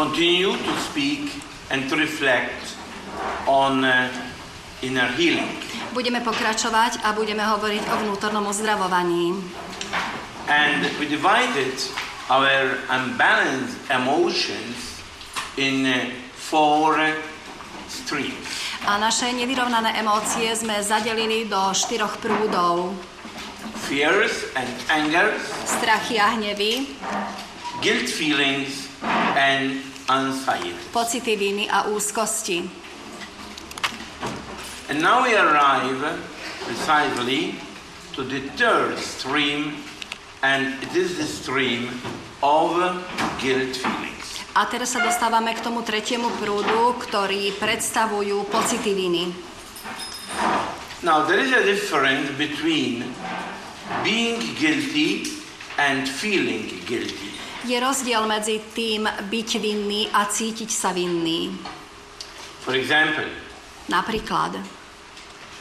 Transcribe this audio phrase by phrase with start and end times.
[0.00, 1.28] continue to speak
[1.68, 2.72] and to reflect
[3.44, 4.08] on uh,
[4.80, 5.60] inner healing.
[5.92, 9.36] Budeme pokračovať a budeme hovoriť o vnútornom uzdravovaní.
[10.48, 11.76] And we divided
[12.32, 15.04] our unbalanced emotions
[15.60, 16.96] in uh, four
[17.92, 18.48] streams.
[18.88, 22.96] A naše nevyrovnané emócie sme zadelili do štyroch prúdov.
[23.84, 25.36] Fears and anger,
[25.68, 26.88] Strachy a hnevy,
[27.84, 28.88] guilt feelings,
[29.36, 29.89] and.
[30.92, 32.68] Pocity viny a úzkosti.
[34.90, 36.02] And now we arrive
[36.66, 37.54] precisely
[38.14, 39.78] to the third stream,
[40.42, 41.88] and it is the stream
[42.42, 42.74] of
[43.38, 44.42] guilt feelings.
[44.58, 49.30] A teraz sa dostávame k tomu tretiemu prúdu, ktorý predstavujú pocity viny.
[51.06, 53.14] Now, there is a difference between
[54.02, 55.30] being guilty
[55.78, 57.29] and feeling guilty.
[57.60, 61.52] Je rozdiel medzi tým byť vinný a cítiť sa vinný.
[62.64, 63.28] For example,
[63.90, 64.54] Napríklad,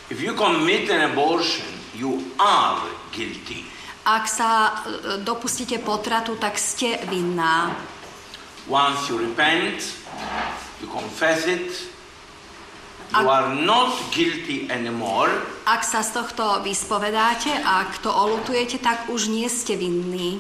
[0.08, 1.66] if you commit an abortion,
[1.97, 2.77] you are
[3.09, 3.66] guilty.
[4.05, 4.72] ak sa e,
[5.22, 7.73] dopustíte potratu, tak ste vinná.
[8.70, 9.81] Once you repent,
[10.77, 11.73] you confess it,
[13.11, 15.33] you Ak- are not guilty anymore,
[15.66, 20.38] Ak sa z tohto vyspovedáte, ak to olutujete, tak už nie ste vinní.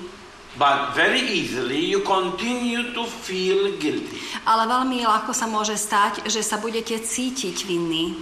[0.57, 4.17] But very easily you continue to feel guilty.
[4.47, 8.17] Ale veľmi ľahko sa môže stať, že sa budete cítiť vinní.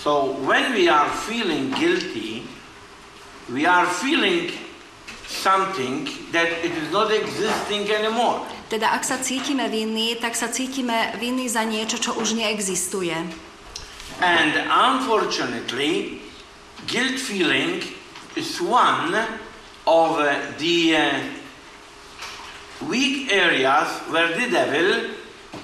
[0.00, 2.46] So when we are feeling guilty,
[3.50, 4.48] we are feeling
[5.26, 8.46] something that it is not existing anymore.
[8.70, 13.14] Teda ak sa cítime vinní, tak sa cítime vinní za niečo, čo už neexistuje.
[14.22, 16.22] And unfortunately,
[16.86, 17.82] guilt feeling
[18.36, 19.16] is one
[19.86, 21.39] of uh, the uh,
[22.88, 25.12] weak areas where the devil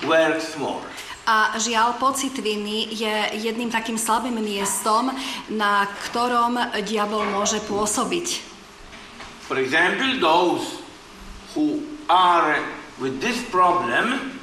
[0.04, 0.82] works more.
[1.26, 5.10] A žiaľ, pocit viny je jedným takým slabým miestom,
[5.50, 6.54] na ktorom
[6.86, 8.46] diabol môže pôsobiť.
[9.50, 10.82] For example, those
[11.54, 12.62] who are
[13.02, 14.38] with this problem,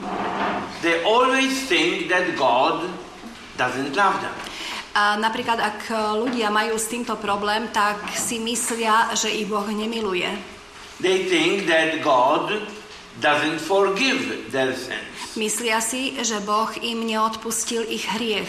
[0.83, 2.91] they always think that God
[3.55, 4.35] doesn't love them.
[4.93, 10.52] A napríklad, ak ľudia majú s týmto problém, tak si myslia, že ich Boh nemiluje.
[11.03, 12.63] They think that God
[13.19, 15.35] doesn't forgive their sins.
[15.35, 18.47] Myslia si, že Boh im neodpustil ich hriech.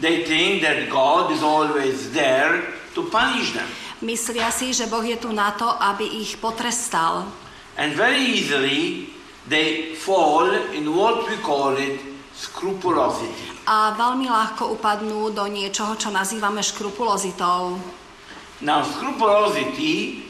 [0.00, 3.68] They think that God is always there to punish them.
[4.00, 7.28] Myslia si, že Boh je tu na to, aby ich potrestal.
[7.76, 9.12] And very easily
[9.44, 12.00] they fall in what we call it
[12.32, 13.52] scrupulosity.
[13.68, 17.76] A veľmi ľahko upadnú do niečoho, čo nazývame škrupulozitou.
[18.64, 20.23] Now, scrupulosity,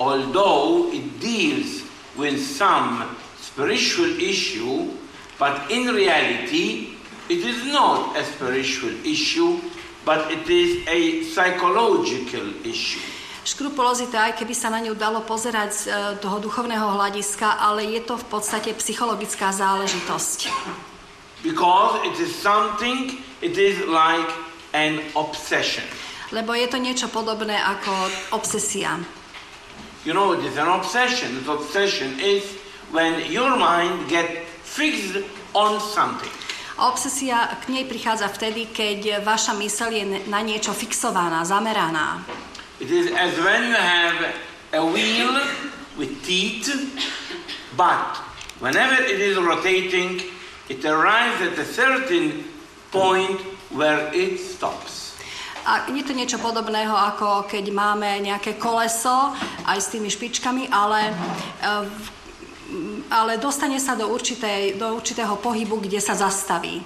[0.00, 1.82] although it deals
[2.16, 4.90] with some spiritual issue,
[5.38, 6.94] but in reality,
[7.28, 9.60] it is not a spiritual issue,
[10.04, 13.02] but it is a psychological issue.
[13.44, 18.00] Škrupulozita, aj keby sa na ňu dalo pozerať z e, toho duchovného hľadiska, ale je
[18.00, 20.48] to v podstate psychologická záležitosť.
[21.44, 24.32] Because it is something, it is like
[24.72, 25.84] an obsession.
[26.32, 27.92] Lebo je to niečo podobné ako
[28.32, 28.96] obsesia.
[30.04, 31.42] You know, it is an obsession.
[31.44, 32.44] The obsession is
[32.92, 35.16] when your mind get fixed
[35.56, 36.30] on something.
[36.76, 42.20] A obsesia k nej prichádza vtedy, keď vaša myseľ je na niečo fixovaná, zameraná.
[42.82, 44.34] It is as when you have
[44.74, 45.30] a wheel
[45.96, 46.68] with teeth,
[47.78, 48.18] but
[48.58, 50.20] whenever it is rotating,
[50.68, 52.44] it arrives at a certain
[52.90, 53.38] point
[53.70, 55.03] where it stops.
[55.64, 59.32] A je to niečo podobného, ako keď máme nejaké koleso,
[59.64, 61.08] aj s tými špičkami, ale,
[61.88, 62.10] v-
[63.08, 66.84] ale dostane sa do, určitej, do určitého pohybu, kde sa zastaví.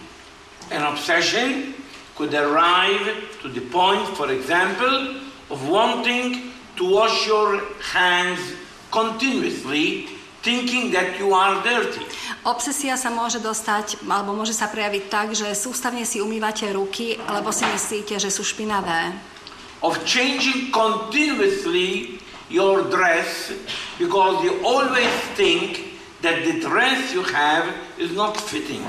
[0.70, 1.74] An obsession
[2.14, 5.16] could arrive to the point, for example,
[5.50, 8.38] of wanting to wash your hands
[8.94, 10.06] continuously,
[10.42, 12.02] thinking that you are dirty.
[12.46, 17.50] Obsesia sa môže dostať, alebo môže sa prejaviť tak, že sústavne si umývate ruky, lebo
[17.50, 19.12] si myslíte, že sú špinavé.
[19.82, 22.18] Of changing continuously
[22.50, 23.52] your dress
[23.98, 28.82] because you always think that the dress you have is not fitting.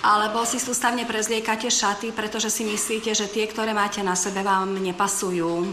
[0.00, 4.80] Alebo si sústavne prezliekate šaty, pretože si myslíte, že tie, ktoré máte na sebe, vám
[4.80, 5.68] nepasujú.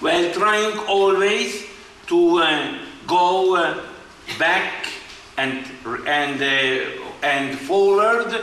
[0.00, 1.68] While trying always
[2.08, 3.76] to uh, go uh,
[4.36, 4.90] back
[5.38, 5.64] and
[6.04, 8.34] and uh, and forward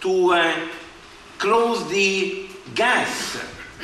[0.00, 0.54] to uh,
[1.38, 3.36] close the gas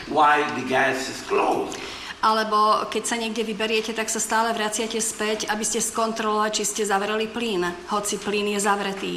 [0.07, 1.75] while the gas is closed.
[2.19, 6.83] Alebo keď sa niekde vyberiete, tak sa stále vraciate späť, aby ste skontrolovali, či ste
[6.83, 7.63] zavreli plyn,
[7.95, 9.15] hoci plyn je zavretý.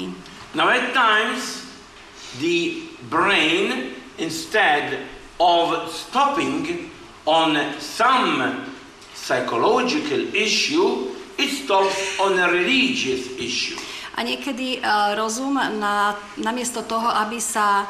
[0.53, 1.65] Now, at times,
[2.37, 5.01] the brain, instead
[5.41, 6.93] of stopping
[7.25, 8.69] on some
[9.17, 13.75] psychological issue, it stops on a religious issue.
[14.15, 17.89] A niekedy uh, rozum na, namiesto toho, aby sa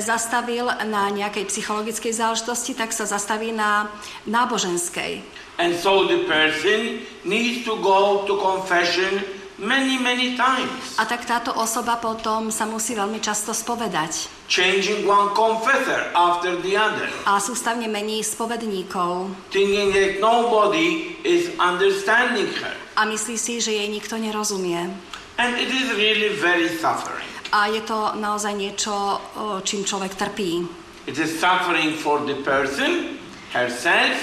[0.00, 3.92] zastavil na nejakej psychologickej záležitosti, tak sa zastaví na
[4.24, 5.20] náboženskej.
[5.60, 9.20] And so the person needs to go to confession
[9.60, 10.96] many, many times.
[10.96, 14.32] A tak táto osoba potom sa musí veľmi často spovedať.
[14.48, 17.08] Changing one confessor after the other.
[17.28, 19.30] A sústavne mení spovedníkov.
[19.52, 22.81] Thinking that nobody is understanding her.
[22.96, 24.92] A myslí si, že jej nikto nerozumie.
[25.40, 27.24] And it is really very suffering.
[27.52, 29.20] A je to naozaj niečo,
[29.64, 30.64] čím človek trpí.
[31.08, 33.18] It is suffering for the person,
[33.52, 34.16] herself,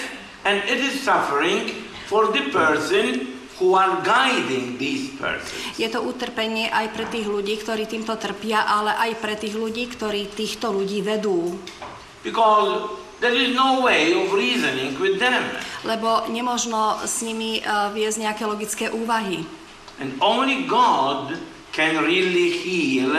[0.46, 1.76] and it is suffering
[2.08, 5.76] for the person who are guiding these persons.
[5.76, 9.92] Je to utrpenie aj pre tých ľudí, ktorí týmto trpia, ale aj pre tých ľudí,
[9.92, 11.60] ktorí týchto ľudí vedú.
[12.24, 15.44] Because there is no way of reasoning with them.
[15.84, 19.44] Lebo nemožno s nimi uh, viesť nejaké logické úvahy.
[20.00, 21.36] And only God
[21.76, 23.12] can really heal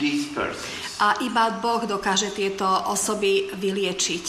[0.00, 1.00] these persons.
[1.02, 4.26] A iba Boh dokáže tieto osoby vyliečiť.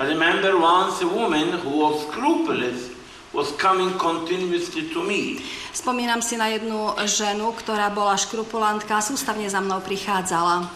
[0.00, 2.90] I remember once a woman who was scrupulous
[3.34, 5.42] was coming continuously to me.
[5.74, 10.70] Spomínam si na jednu ženu, ktorá bola škrupulantka a sústavne za mnou prichádzala.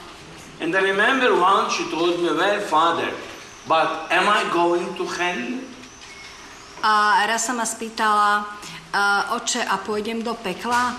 [0.59, 3.15] And I remember once she told me, well, father,
[3.69, 5.45] but am I going to hell?
[6.81, 8.49] A raz sa ma spýtala,
[8.97, 10.97] uh, oče, a pôjdem do pekla?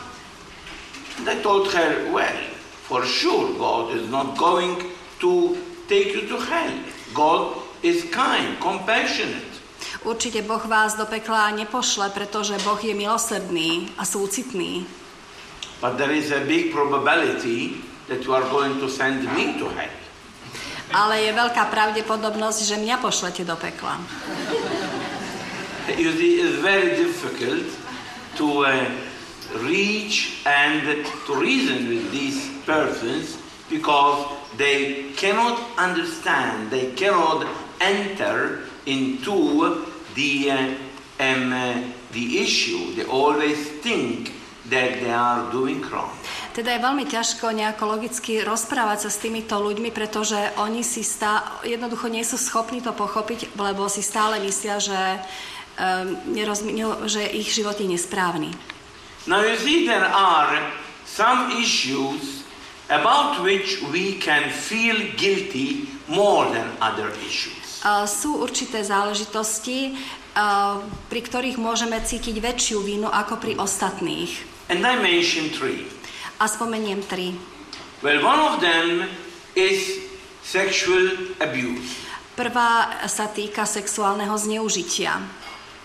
[1.18, 2.40] And I told her, well,
[2.86, 4.78] for sure God is not going
[5.20, 5.58] to
[5.90, 6.72] take you to hell.
[7.12, 9.50] God is kind, compassionate.
[10.06, 14.88] Určite Boh vás do pekla nepošle, pretože Boh je milosrdný a súcitný.
[15.82, 19.99] But there is a big probability that you are going to send me to hell.
[20.90, 24.02] Ale je veľká pravdepodobnosť, že mňa pošlete do pekla.
[25.98, 27.66] You see, it's very difficult
[28.38, 28.90] to uh,
[29.66, 33.38] reach and to reason with these persons
[33.70, 34.26] because
[34.58, 37.46] they cannot understand, they cannot
[37.82, 40.58] enter into the, uh,
[41.20, 41.82] um, uh,
[42.12, 42.96] the issue.
[42.96, 44.34] They always think
[44.70, 46.14] that they are doing wrong.
[46.50, 51.62] Teda je veľmi ťažko nejako logicky rozprávať sa s týmito ľuďmi, pretože oni si stá,
[51.62, 55.02] jednoducho nie sú schopní to pochopiť, lebo si stále myslia, že,
[55.78, 56.74] um, nerozmi-
[57.06, 58.52] že ich život je nesprávny.
[59.30, 60.74] Now you see there are
[61.06, 62.44] some issues
[62.90, 67.86] about which we can feel guilty more than other issues.
[67.86, 69.96] Uh, sú určité záležitosti,
[70.34, 74.34] uh, pri ktorých môžeme cítiť väčšiu vinu ako pri ostatných.
[74.74, 75.99] And I mention three.
[76.40, 77.36] A spomeniem tri.
[78.00, 79.12] Well, one of them
[79.60, 80.00] is
[80.40, 82.08] sexual abuse.
[82.40, 85.20] Prvá sa týka sexuálneho zneužitia.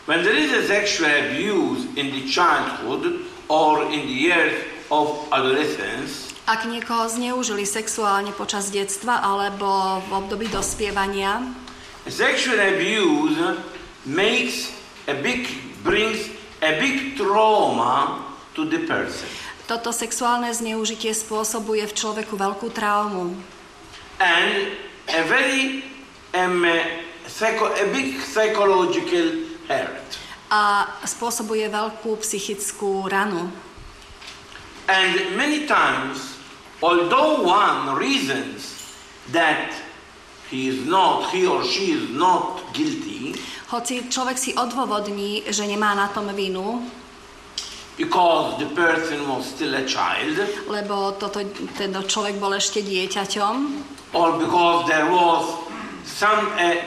[0.06, 4.54] When there is a sexual abuse in the childhood or in the years
[4.94, 11.40] of adolescence, Ak niekoho zneužili sexuálne počas detstva alebo v období dospievania,
[12.06, 13.58] sexual abuse
[14.04, 14.70] makes
[15.08, 15.49] a big
[15.80, 16.30] brings
[16.61, 19.26] a big trauma to the person.
[19.64, 23.33] Toto sexuálne zneužitie spôsobuje v človeku veľkú traumu
[24.21, 24.76] and
[25.09, 25.85] a very
[26.33, 26.64] um,
[27.26, 30.09] psycho, a big psychological hurt.
[30.52, 33.50] a spôsobuje veľkú psychickú ranu.
[34.87, 36.37] And many times,
[36.85, 38.85] although one reasons
[39.33, 39.73] that
[40.52, 43.35] he is not, he or she is not guilty,
[43.75, 46.85] Hoci človek si odôvodní, že nemá na tom vinu,
[47.96, 50.34] because the person was still a child,
[50.66, 51.46] lebo toto,
[51.78, 53.54] tento človek bol ešte dieťaťom,
[54.14, 55.46] or because there was
[56.02, 56.82] some a,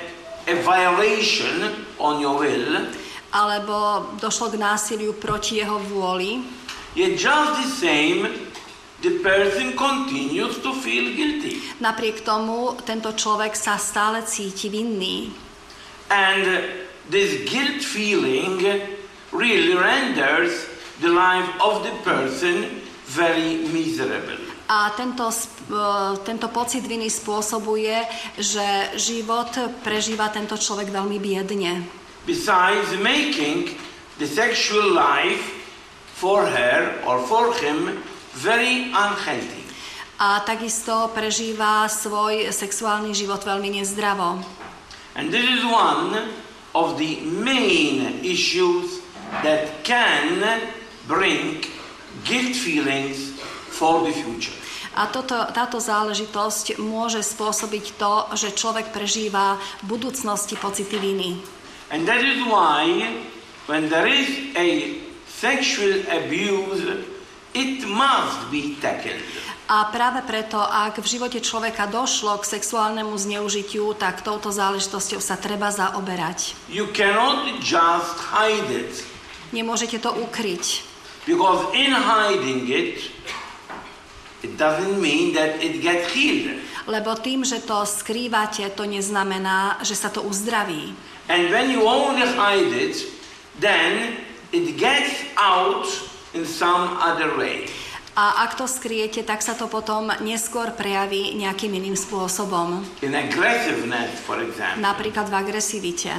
[0.47, 2.91] a violation on your will,
[3.31, 6.43] alebo došlo k násiliu proti jeho vôli,
[6.95, 8.27] yet just the same,
[8.99, 11.63] the person continues to feel guilty.
[11.79, 15.31] napriek tomu tento človek sa stále cíti vinný.
[16.11, 16.67] And
[17.11, 18.63] this guilt feeling
[19.31, 20.67] really renders
[20.99, 24.37] the life of the person very miserable.
[24.67, 25.83] A tento, e,
[26.27, 28.03] tento pocit viny spôsobuje,
[28.35, 29.47] že život
[29.79, 31.87] prežíva tento človek veľmi biedne.
[32.27, 33.79] Besides making
[34.19, 35.55] the sexual life
[36.19, 38.03] for her or for him
[38.35, 39.63] very unhealthy.
[40.19, 44.43] A takisto prežíva svoj sexuálny život veľmi nezdravo.
[45.15, 46.27] And this is one
[46.75, 48.99] of the main issues
[49.45, 50.43] that can
[51.07, 51.63] bring
[52.27, 53.39] guilt feelings
[53.71, 54.53] for the future.
[54.97, 61.37] A toto, táto záležitosť môže spôsobiť to, že človek prežíva v budúcnosti pocity viny.
[61.93, 62.89] And that is why
[63.69, 64.97] when there is a
[65.29, 67.05] sexual abuse,
[67.53, 69.21] it must be tackled.
[69.67, 75.35] A práve preto, ak v živote človeka došlo k sexuálnemu zneužitiu, tak touto záležitosťou sa
[75.35, 76.55] treba zaoberať.
[76.71, 79.03] You cannot just hide it.
[79.51, 80.87] Nemôžete to ukryť,
[81.27, 83.11] Because in hiding it,
[84.41, 86.63] it doesn't mean that it gets healed.
[86.87, 90.95] lebo tým, že to skrývate, to neznamená, že sa to uzdraví.
[91.27, 92.95] And when you only hide it,
[93.59, 94.15] then
[94.55, 95.83] it gets out
[96.31, 97.67] in some other way.
[98.15, 102.81] A ak to skryjete, tak sa to potom neskôr prejaví nejakým iným spôsobom.
[103.03, 104.81] In aggressiveness, for example.
[104.81, 106.15] Napríklad v agresivite,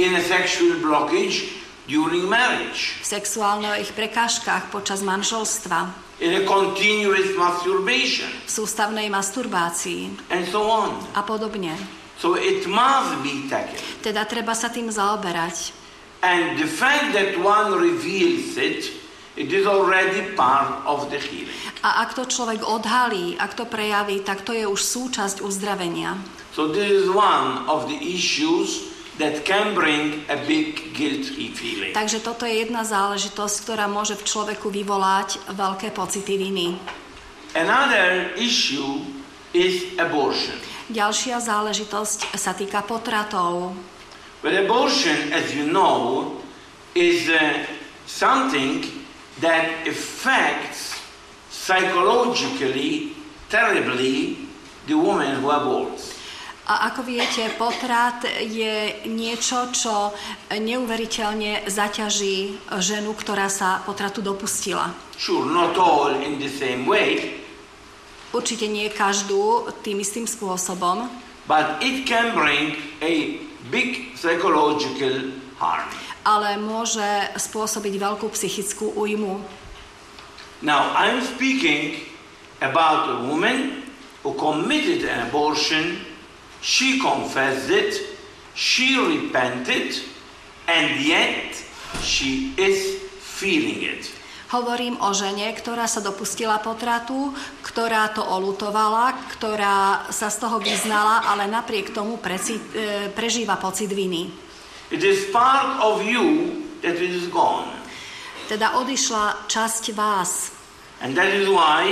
[0.00, 1.52] In a sexual blockage
[1.86, 2.98] during marriage.
[3.02, 5.90] v sexuálnych prekážkach počas manželstva,
[6.22, 8.30] In a continuous masturbation.
[8.46, 10.94] v sústavnej masturbácii And so on.
[11.18, 11.74] a podobne.
[12.22, 13.82] So it must be tackled.
[13.98, 15.74] Teda treba sa tým zaoberať.
[16.22, 18.94] And the fact that one reveals it,
[19.34, 21.50] it is already part of the healing.
[21.82, 26.14] A ak to človek odhalí, ak to prejaví, tak to je už súčasť uzdravenia.
[26.54, 31.92] So this is one of the issues that can bring a big guilty feeling.
[31.92, 36.80] Takže toto je jedna záležitosť, ktorá môže v človeku vyvolať veľké pocity viny.
[37.52, 39.04] Another issue
[39.52, 40.56] is abortion.
[40.88, 43.76] Ďalšia záležitosť sa týka potratov.
[44.40, 46.34] But abortion, as you know,
[46.96, 47.64] is uh,
[48.08, 48.84] something
[49.40, 50.98] that affects
[51.52, 53.14] psychologically
[53.48, 54.48] terribly
[54.88, 56.11] the woman who aborts.
[56.72, 60.16] A ako viete, potrat je niečo, čo
[60.48, 64.88] neuveriteľne zaťaží ženu, ktorá sa potratu dopustila.
[65.20, 67.36] Sure, not all in the same way,
[68.32, 71.04] Určite nie každú tým istým spôsobom,
[71.44, 73.36] but it can bring a
[73.68, 75.84] big psychological harm.
[76.24, 77.04] ale môže
[77.36, 79.42] spôsobiť veľkú psychickú újmu.
[80.64, 82.08] Now, I'm speaking
[82.62, 83.84] about a woman
[84.22, 85.98] who committed an abortion,
[86.62, 87.98] she confessed it,
[88.54, 89.98] she repented,
[90.70, 91.58] and yet
[92.00, 94.06] she is feeling it.
[94.52, 97.32] Hovorím o žene, ktorá sa dopustila potratu,
[97.64, 103.88] ktorá to olutovala, ktorá sa z toho vyznala, ale napriek tomu preci, e, prežíva pocit
[103.88, 104.28] viny.
[104.92, 106.52] It is part of you
[106.84, 107.72] that it is gone.
[108.44, 110.52] Teda odišla časť vás.
[111.00, 111.88] And that is why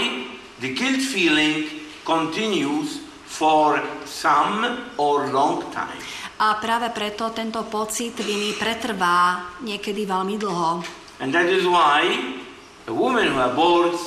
[0.61, 1.65] the guilt feeling
[2.05, 6.03] continues for some or long time.
[6.43, 10.83] A práve preto tento pocit viny pretrvá niekedy veľmi dlho.
[11.23, 12.11] And that is why
[12.89, 14.01] a woman who aborts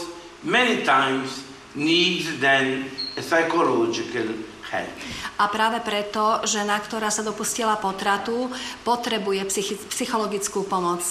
[0.44, 1.46] many times
[1.78, 4.34] needs then a psychological
[4.68, 4.92] help.
[5.40, 8.50] A práve preto žena, ktorá sa dopustila potratu,
[8.82, 11.06] potrebuje psychi- psychologickú pomoc.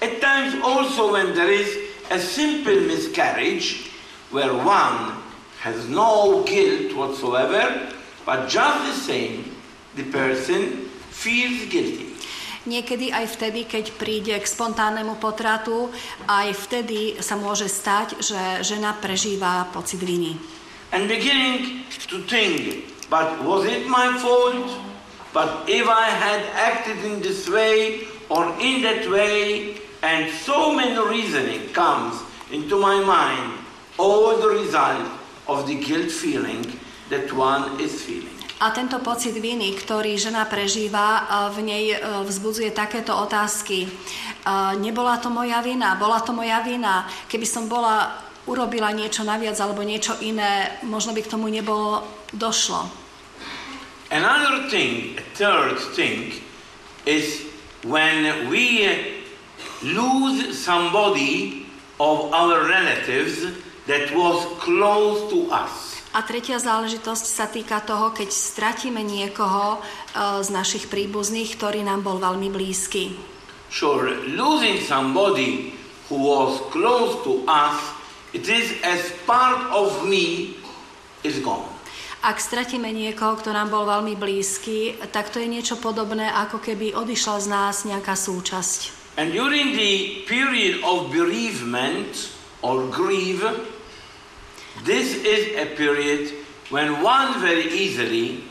[0.00, 1.68] At times also when there is
[2.08, 3.92] a simple miscarriage
[4.32, 5.25] where one
[5.60, 7.90] has no guilt whatsoever,
[8.24, 9.56] but just the same,
[9.96, 12.12] the person feels guilty.
[12.66, 15.86] Niekedy aj vtedy, keď príde k spontánnemu potratu,
[16.26, 20.34] aj vtedy sa môže stať, že žena prežíva pocit viny.
[20.90, 24.66] And beginning to think, but was it my fault?
[25.30, 30.98] But if I had acted in this way or in that way, and so many
[30.98, 32.18] reasoning comes
[32.50, 33.62] into my mind,
[33.94, 35.15] all the result
[35.48, 36.62] of the guilt feeling
[37.10, 38.34] that one is feeling.
[38.56, 43.84] A tento pocit viny, ktorý žena prežíva, a v nej e, vzbudzuje takéto otázky.
[43.84, 43.88] E,
[44.80, 47.04] Nebola to moja vina, bola to moja vina.
[47.28, 48.16] Keby som bola
[48.48, 52.00] urobila niečo naviac alebo niečo iné, možno by k tomu nebolo
[52.32, 52.88] došlo.
[54.08, 56.40] Another thing, a third thing,
[57.04, 57.44] is
[57.84, 58.88] when we
[59.82, 61.66] lose somebody
[62.00, 65.96] of our relatives that was close to us.
[66.16, 69.78] A tretia záležitosť sa týka toho, keď stratíme niekoho e,
[70.40, 73.12] z našich príbuzných, ktorý nám bol veľmi blízky.
[73.68, 75.76] Sure, losing somebody
[76.08, 77.76] who was close to us,
[78.32, 80.56] it is as part of me
[81.20, 81.68] is gone.
[82.24, 86.96] Ak stratíme niekoho, kto nám bol veľmi blízky, tak to je niečo podobné, ako keby
[86.96, 89.12] odišla z nás nejaká súčasť.
[89.20, 92.32] And during the period of bereavement
[92.64, 93.44] or grief,
[94.84, 96.34] this is a period
[96.68, 98.44] when one very easily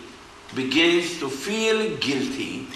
[0.55, 2.67] begins to feel guilty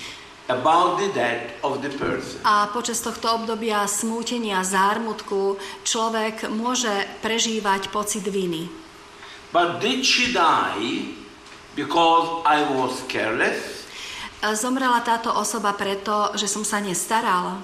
[0.50, 2.42] about the death of the person.
[2.44, 6.92] A počas tohto obdobia smútenia, zármutku, človek môže
[7.22, 8.68] prežívať pocit viny.
[9.54, 11.14] But did she die
[11.78, 13.86] because I was careless?
[14.42, 17.62] E, Zomrela táto osoba preto, že som sa nestaral.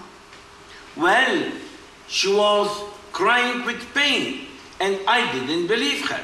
[0.96, 1.51] Well,
[2.08, 2.70] she was
[3.12, 4.48] crying with pain,
[4.79, 6.24] and I didn't believe her.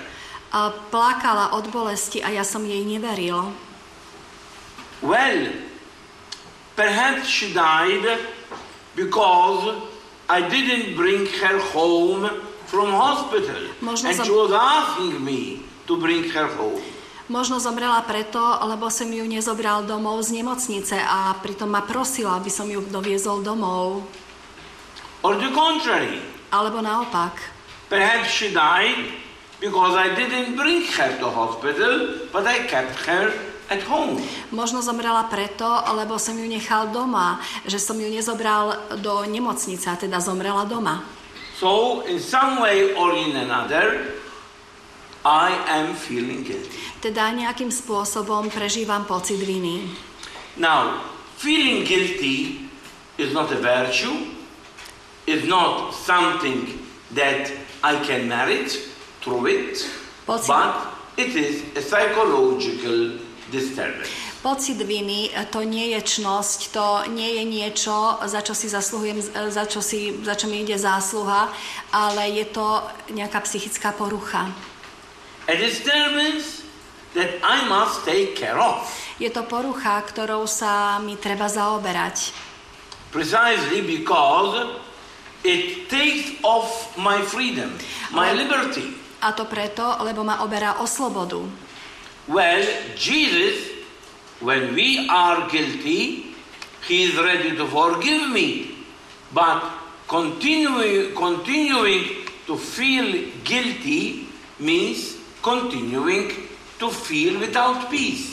[0.52, 3.56] A plakala od bolesti a ja som jej neveril.
[5.02, 5.56] Well,
[6.76, 8.04] perhaps she died
[8.96, 9.80] because
[10.30, 12.30] I didn't bring her home
[12.68, 13.72] from hospital.
[13.82, 16.84] Možno and som- she was asking me to bring her home.
[17.32, 22.52] Možno zomrela preto, lebo som ju nezobral domov z nemocnice a pritom ma prosila, aby
[22.52, 24.04] som ju doviezol domov.
[25.24, 26.20] Or the contrary,
[26.52, 27.32] Alebo naopak.
[27.92, 29.12] Perhaps she died
[29.60, 33.36] because I didn't bring her to hospital, but I kept her
[33.68, 34.24] at home.
[34.56, 40.00] Možno zomrela preto, lebo som ju nechal doma, že som ju nezobral do nemocnice, a
[40.00, 41.04] teda zomrela doma.
[41.60, 44.18] So, in some way or in another,
[45.22, 46.74] I am feeling guilty.
[46.98, 49.86] Teda nejakým spôsobom prežívam pocit viny.
[50.58, 51.06] Now,
[51.38, 52.66] feeling guilty
[53.22, 54.34] is not a virtue,
[55.30, 56.82] is not something
[57.14, 58.70] that I can merit
[59.22, 59.86] through it,
[60.26, 60.74] Pocit- but
[61.18, 63.18] it is a psychological
[63.50, 64.10] disturbance.
[64.42, 67.94] Pocit viny e, to nie je čnosť, to nie je niečo,
[68.26, 71.54] za čo si zasluhujem, e, za čo, si, za čo mi ide zásluha,
[71.94, 72.82] ale je to
[73.14, 74.50] nejaká psychická porucha.
[75.46, 76.66] A disturbance
[77.14, 78.82] that I must take care of,
[79.22, 82.34] Je to porucha, ktorou sa mi treba zaoberať.
[83.14, 84.80] precisely because
[85.44, 87.78] it takes off my freedom,
[88.12, 88.94] my liberty.
[89.22, 91.50] A to preto, lebo ma oberá o slobodu.
[92.28, 93.70] Well, Jesus,
[94.40, 96.34] when we are guilty,
[96.88, 98.76] he is ready to forgive me.
[99.34, 99.64] But
[100.08, 104.28] continuing, continuing to feel guilty
[104.60, 106.32] means continuing
[106.80, 108.31] to feel without peace.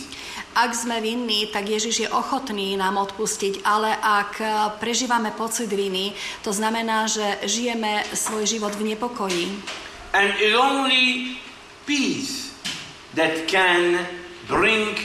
[0.59, 4.47] Ak sme vinní, tak Ježiš je ochotný nám odpustiť, ale ak e,
[4.83, 9.55] prežívame pocit viny, to znamená, že žijeme svoj život v nepokoji.
[10.19, 11.39] And it's only
[11.87, 12.51] peace
[13.15, 14.03] that can
[14.51, 14.99] bring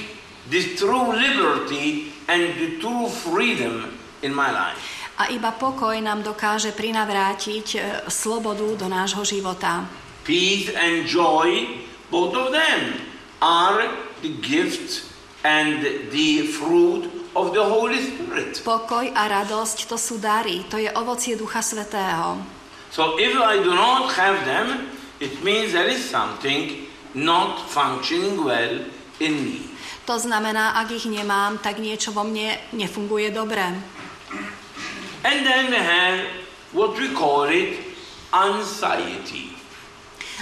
[0.49, 3.93] this true liberty and the true freedom
[4.25, 4.81] in my life.
[5.21, 9.85] A iba pokoj nám dokáže prinavrátiť e, slobodu do nášho života.
[10.25, 11.77] Peace and joy,
[12.09, 13.05] both of them,
[13.37, 13.85] are
[14.25, 15.12] the gift
[15.43, 18.63] and the fruit of the Holy Spirit.
[18.63, 22.39] Pokoj a radosť to sú dary, to je ovocie Ducha Svetého.
[22.93, 24.87] So if I do not have them,
[25.19, 28.85] it means there is something not functioning well
[29.19, 29.59] in me.
[30.05, 33.63] To znamená, ak ich nemám, tak niečo vo mne nefunguje dobre.
[35.23, 36.27] And then we have
[36.75, 37.79] what we call it
[38.35, 39.55] anxiety.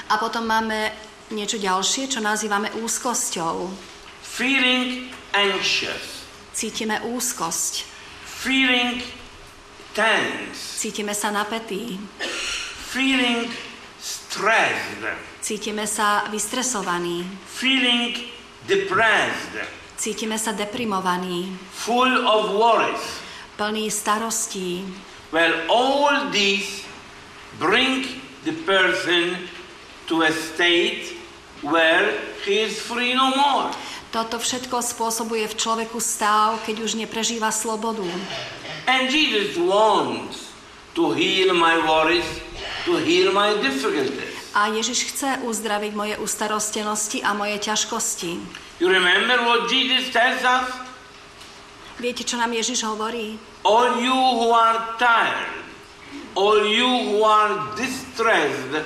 [0.09, 0.91] A potom máme
[1.31, 3.90] niečo ďalšie, čo nazývame úzkosťou.
[4.41, 7.85] Feeling anxious, Cítime úzkosť,
[8.25, 8.97] feeling
[9.93, 12.01] tense, cítime sa napätí,
[12.89, 13.45] feeling
[14.01, 15.05] stressed,
[15.45, 18.17] cítime sa vystresovaní, feeling
[18.65, 19.61] depressed,
[20.01, 23.21] cítime sa deprimovaní, full of worries.
[23.61, 24.81] plní starostí.
[25.29, 26.81] Well, all these
[27.61, 28.09] bring
[28.41, 29.37] the person
[30.09, 31.13] to a state
[31.61, 32.09] where
[32.41, 33.69] he is free no more.
[34.11, 38.03] Toto všetko spôsobuje v človeku stav, keď už neprežíva slobodu.
[38.83, 40.51] And Jesus wants
[40.99, 42.27] to heal my worries,
[42.83, 44.35] to heal my difficulties.
[44.51, 48.35] A Ježiš chce uzdraviť moje ustarostenosti a moje ťažkosti.
[48.83, 50.67] You remember what Jesus tells us?
[51.95, 53.39] Viete, čo nám Ježiš hovorí?
[53.63, 55.55] All you who are tired,
[56.35, 58.83] all you who are distressed,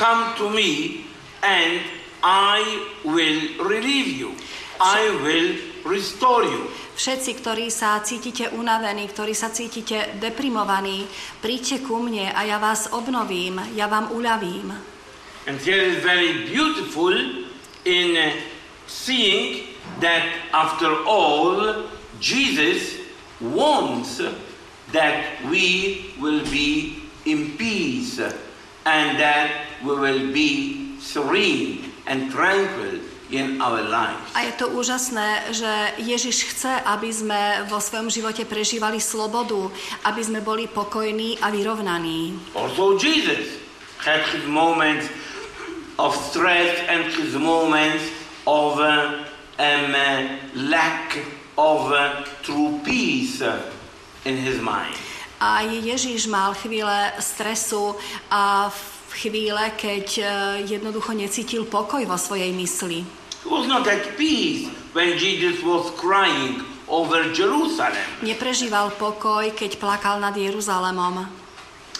[0.00, 1.04] come to me
[1.44, 1.84] and
[2.24, 2.62] I
[3.04, 4.32] will relieve you.
[4.82, 5.50] I will
[5.86, 6.66] restore you.
[6.98, 11.06] Všetci, ktorí sa cítite unavení, ktorí sa cítite deprimovaní,
[11.38, 14.74] príďte ku mne a ja vás obnovím, ja vám uľavím.
[15.46, 17.14] And here is very beautiful
[17.86, 18.34] in uh,
[18.86, 19.70] seeing
[20.02, 20.22] that
[20.54, 21.86] after all,
[22.22, 23.02] Jesus
[23.42, 24.22] wants
[24.94, 28.22] that we will be in peace
[28.86, 33.01] and that we will be serene and tranquil
[33.32, 34.20] in our lives.
[34.36, 39.72] A je to úžasné, že Ježiš chce, aby sme vo svojom živote prežívali slobodu,
[40.04, 42.36] aby sme boli pokojní a vyrovnaní.
[42.52, 43.58] Also, Jesus
[44.04, 45.08] had his moments
[45.96, 48.04] of stress and his moments
[48.44, 49.94] of um,
[50.54, 51.16] lack
[51.56, 51.92] of
[52.42, 53.40] true peace
[54.24, 54.96] in his mind.
[55.42, 57.98] Aj Ježiš mal chvíle stresu
[58.30, 60.24] a v chvíle, keď e,
[60.70, 63.21] jednoducho necítil pokoj vo svojej mysli.
[63.42, 68.06] He was not at peace when Jesus was crying over Jerusalem.
[68.22, 71.26] Neprežíval pokoj, keď plakal nad Jeruzalemom.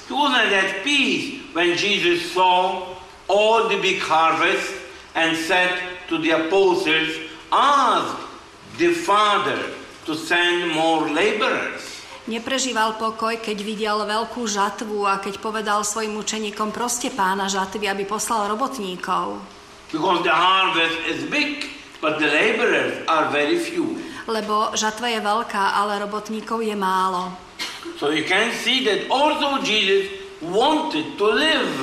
[0.06, 2.86] He wasn't at peace when Jesus saw
[3.26, 4.70] all the big harvest
[5.18, 5.72] and said
[6.06, 7.10] to the apostles,
[7.50, 8.16] Ask
[8.78, 9.58] the Father
[10.06, 11.92] to send more laborers.
[12.22, 18.06] Neprežíval pokoj, keď videl veľkú žatvu a keď povedal svojim učeníkom, proste pána žatvy, aby
[18.06, 19.42] poslal robotníkov.
[19.92, 21.68] Because the harvest is big,
[22.00, 24.00] but the laborers are very few.
[24.24, 27.36] Lebo žatva je veľká, ale robotníkov je málo.
[28.00, 30.08] So you can see that also Jesus
[30.40, 31.78] wanted to live.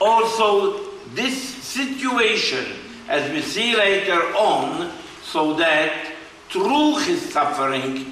[0.00, 0.80] Also,
[1.14, 2.64] this situation,
[3.08, 4.90] as we see later on,
[5.22, 6.16] so that
[6.48, 8.06] through his suffering,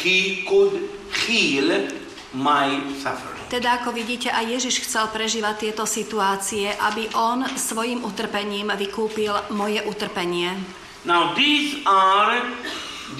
[0.00, 0.88] he could
[1.26, 1.88] heal
[2.32, 3.31] my suffering.
[3.52, 9.84] Teda ako vidíte, aj Ježiš chcel prežívať tieto situácie, aby on svojim utrpením vykúpil moje
[9.84, 10.56] utrpenie.
[11.04, 12.48] Now, these are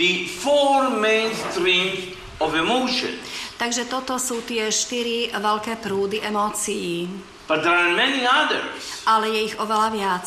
[0.00, 3.12] the four main streams of emotion.
[3.60, 7.12] Takže toto sú tie štyri veľké prúdy emócií.
[7.44, 9.04] But there are many others.
[9.04, 10.24] Ale je ich oveľa viac.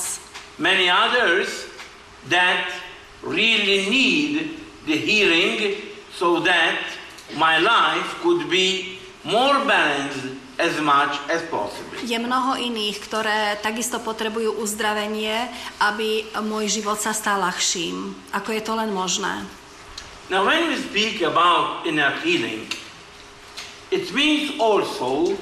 [0.62, 1.66] Many others
[2.30, 2.70] that
[3.26, 4.54] really need
[4.86, 5.82] the healing
[6.14, 6.78] so that
[7.42, 8.95] my life could be
[9.26, 11.98] more balanced as much as possible.
[12.06, 15.50] Je mnoho iných, ktoré takisto potrebujú uzdravenie,
[15.82, 19.44] aby môj život sa stal ľahším, ako je to len možné.
[20.30, 22.66] Now, when we speak about inner healing,
[23.94, 25.38] it means also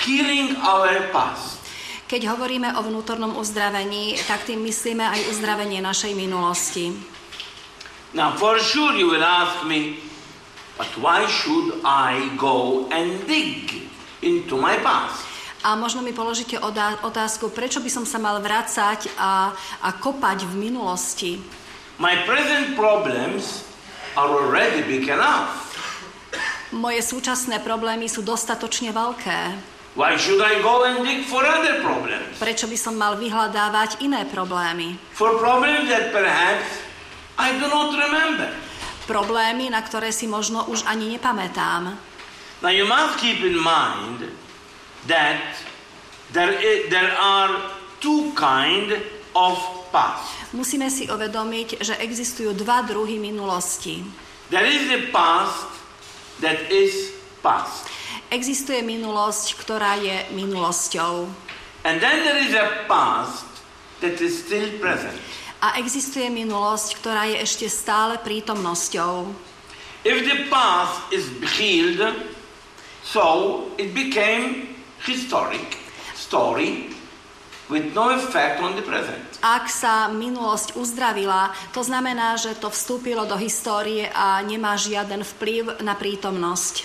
[0.00, 1.60] healing our past.
[2.04, 6.92] Keď hovoríme o vnútornom uzdravení, tak tým myslíme aj uzdravenie našej minulosti.
[8.14, 9.98] Now, for sure, you will ask me,
[10.76, 13.86] but why should I go and dig
[14.22, 15.24] into my past?
[15.64, 16.60] A možno mi položíte
[17.00, 19.48] otázku, prečo by som sa mal vrácať a,
[19.80, 21.40] a kopať v minulosti.
[21.96, 23.64] My present problems
[24.12, 25.72] are already big enough.
[26.74, 29.72] Moje súčasné problémy sú dostatočne veľké.
[29.94, 32.34] Why should I go and dig for other problems?
[32.42, 34.98] Prečo by som mal vyhľadávať iné problémy?
[35.14, 36.82] For problems that perhaps
[37.38, 38.50] I do not remember.
[39.04, 41.96] Problémy, na ktoré si možno už ani nepamätám.
[42.64, 44.32] Now you must keep in mind
[45.04, 45.44] that
[46.32, 47.68] there, i- there are
[48.00, 48.96] two kind
[49.36, 49.60] of
[49.92, 50.32] past.
[50.56, 54.00] Musíme si uvedomiť, že existujú dva druhy minulosti.
[54.48, 55.68] There is the past
[56.40, 57.12] that is
[57.44, 57.84] past.
[58.32, 61.28] Existuje minulosť, ktorá je minulosťou.
[61.84, 63.44] And then there is a past
[64.00, 65.20] that is still present.
[65.64, 69.32] A existuje minulosť, ktorá je ešte stále prítomnosťou.
[70.04, 71.24] If the past is
[71.56, 72.04] healed,
[73.00, 73.24] so
[73.80, 74.76] it became
[75.08, 75.80] historic
[76.12, 76.92] story
[77.72, 79.24] with no effect on the present.
[79.40, 85.80] Ak sa minulosť uzdravila, to znamená, že to vstúpilo do histórie a nemá žiaden vplyv
[85.80, 86.84] na prítomnosť.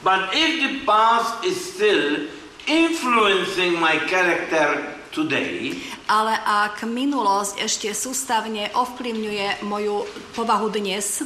[0.00, 2.28] But if the past is still
[2.64, 5.78] influencing my character today,
[6.10, 11.22] Ale ak minulosť ešte sústavne ovplyvňuje moju povahu dnes,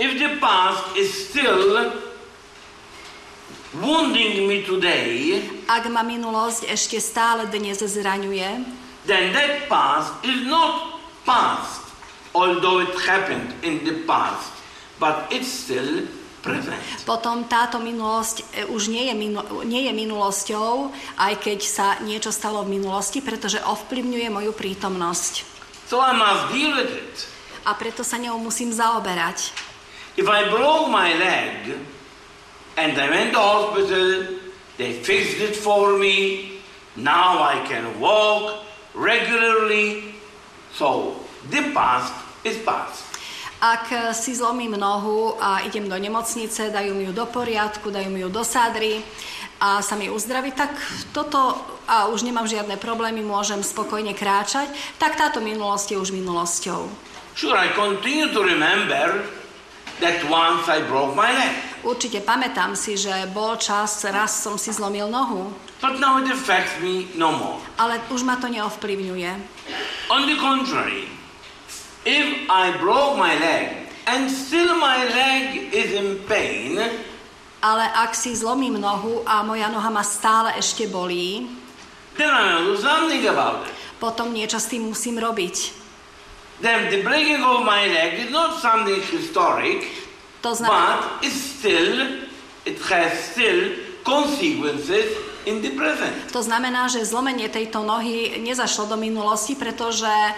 [0.00, 1.92] if the past is still
[3.76, 8.64] wounding me today, ak ma minulosť ešte stále dnes zraňuje,
[9.04, 11.84] then that past is not past,
[12.32, 14.50] although it happened in the past,
[14.96, 16.08] but it's still
[16.42, 16.78] present.
[17.04, 22.30] potom táto minulosť e, už nie je, minu, nie je minulosťou, aj keď sa niečo
[22.30, 25.58] stalo v minulosti, pretože ovplyvňuje moju prítomnosť.
[25.88, 27.16] So I must deal with it.
[27.64, 29.52] A preto sa ňou musím zaoberať.
[30.18, 31.78] If I broke my leg
[32.76, 34.36] and I went to hospital,
[34.76, 36.58] they fixed it for me,
[36.96, 40.14] now I can walk regularly.
[40.74, 41.16] So
[41.50, 42.12] the past
[42.44, 43.07] is past.
[43.58, 48.22] Ak si zlomím nohu a idem do nemocnice, dajú mi ju do poriadku, dajú mi
[48.22, 49.02] ju do sádry
[49.58, 50.70] a sa mi uzdraví, tak
[51.10, 51.58] toto
[51.90, 54.70] a už nemám žiadne problémy, môžem spokojne kráčať,
[55.02, 56.86] tak táto minulosť je už minulosťou.
[57.34, 59.26] Sure, I continue to remember
[59.98, 61.54] that once I broke my leg.
[61.82, 65.50] Určite pamätám si, že bol čas, raz som si zlomil nohu,
[65.82, 67.58] But now it affects me no more.
[67.74, 69.30] ale už ma to neovplyvňuje.
[70.14, 71.06] On the contrary,
[72.08, 76.80] if I broke my leg and still my leg is in pain,
[77.58, 81.50] Ale ak si zlomím nohu a moja noha ma stále ešte bolí,
[82.14, 83.74] then I do something about it.
[83.98, 85.74] potom niečo s tým musím robiť.
[86.62, 89.84] Then the breaking of my leg is not something historic,
[90.46, 92.22] To znamená, but it's still,
[92.62, 93.74] it has still
[94.06, 95.18] consequences
[95.48, 96.12] in the present.
[96.36, 100.32] To znamená, že zlomenie tejto nohy nezašlo do minulosti, pretože e,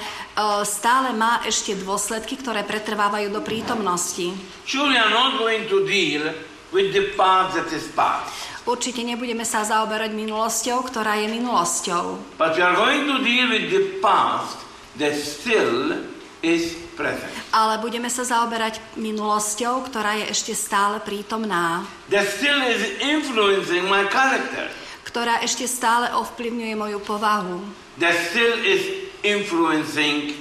[0.62, 4.31] stále má ešte dôsledky, ktoré pretrvávajú do prítomnosti.
[4.62, 6.31] Sure, we are not going to deal
[6.70, 8.31] with the past that is past.
[8.68, 12.38] Určite nebudeme sa zaoberať minulosťou, ktorá je minulosťou.
[12.38, 14.62] But we are going to deal with the past
[15.01, 16.07] that still
[16.44, 17.33] is present.
[17.51, 21.88] Ale budeme sa zaoberať minulosťou, ktorá je ešte stále prítomná.
[22.12, 24.68] That still is influencing my character.
[25.11, 27.66] Ktorá ešte stále ovplyvňuje moju povahu.
[27.99, 30.38] That still is influencing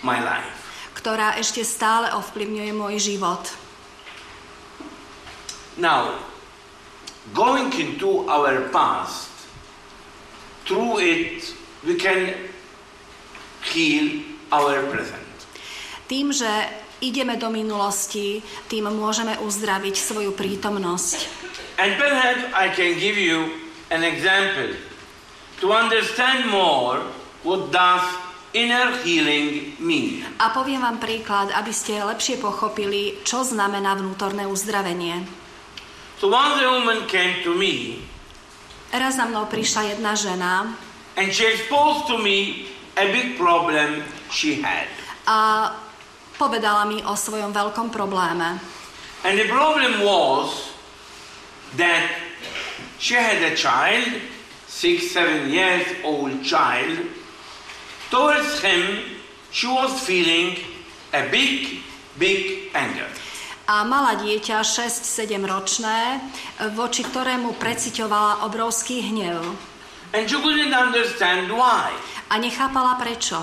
[0.00, 0.56] my life.
[0.96, 3.44] Ktorá ešte stále ovplyvňuje môj život.
[5.76, 6.16] Now,
[7.36, 9.28] going into our past,
[10.64, 11.52] through it
[11.84, 12.32] we can
[13.68, 15.28] heal our present.
[16.08, 16.48] Tým, že
[17.04, 18.40] ideme do minulosti,
[18.72, 21.28] tým môžeme uzdraviť svoju prítomnosť.
[21.76, 24.74] And perhaps I can give you an example
[25.60, 27.02] to understand more
[27.46, 28.02] what does
[28.52, 30.24] inner healing mean.
[30.40, 35.22] A poviem vám príklad, aby ste lepšie pochopili, čo znamená vnútorné uzdravenie.
[36.16, 38.00] So once a woman came to me
[38.88, 40.72] Raz za mnou prišla jedna žena
[41.18, 44.00] and she exposed to me a big problem
[44.32, 44.88] she had.
[45.26, 45.68] a
[46.38, 48.62] povedala mi o svojom veľkom probléme.
[49.26, 50.70] And the problem was
[51.74, 52.25] that
[52.98, 54.08] she had a child,
[54.66, 56.98] six, seven years old child.
[58.10, 59.18] Towards him,
[59.50, 60.56] she was feeling
[61.12, 61.80] a big,
[62.18, 63.08] big anger.
[63.66, 66.22] A mala dieťa 6-7 ročné,
[66.78, 69.42] voči ktorému preciťovala obrovský hnev.
[70.14, 71.90] And she couldn't understand why.
[72.30, 73.42] A nechápala prečo.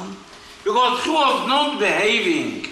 [0.64, 2.72] Because he was not behaving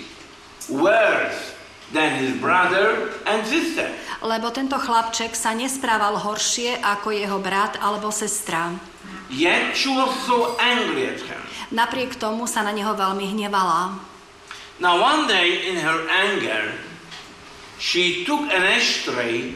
[0.71, 1.51] worse
[1.91, 3.91] than his brother and sister.
[4.21, 8.69] Lebo tento chlapček sa nesprával horšie ako jeho brat alebo sestra.
[9.33, 11.41] Yet she was so angry at him.
[11.73, 13.97] Napriek tomu sa na neho veľmi hnevala.
[14.81, 16.73] Now, one day in her anger,
[17.77, 19.53] she took an ashtray,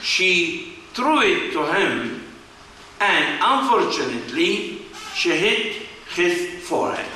[0.00, 2.24] she threw it to him,
[3.00, 4.84] and unfortunately,
[5.16, 7.08] she hit his forehead.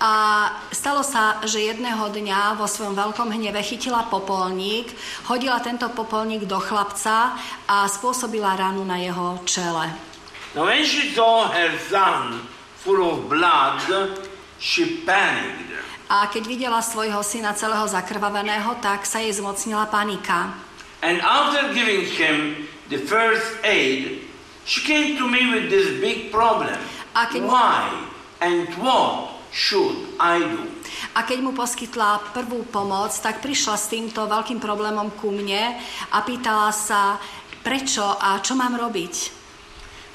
[0.00, 4.88] A stalo sa, že jedného dňa vo svojom veľkom hneve chytila popolník,
[5.28, 7.36] hodila tento popolník do chlapca
[7.68, 9.92] a spôsobila ranu na jeho čele.
[10.56, 12.48] Now, when she saw her son
[12.80, 13.84] full of blood,
[14.56, 15.68] she panicked.
[16.10, 20.58] A keď videla svojho syna celého zakrvaveného, tak sa jej zmocnila panika.
[21.04, 24.26] And after giving him the first aid,
[24.64, 26.74] she came to me with this big problem.
[27.14, 27.84] A keď- Why
[28.42, 30.62] and what should I do?
[31.14, 35.74] A keď mu poskytla prvú pomoc, tak prišla s týmto veľkým problémom ku mne
[36.14, 37.18] a pýtala sa,
[37.66, 39.14] prečo a čo mám robiť.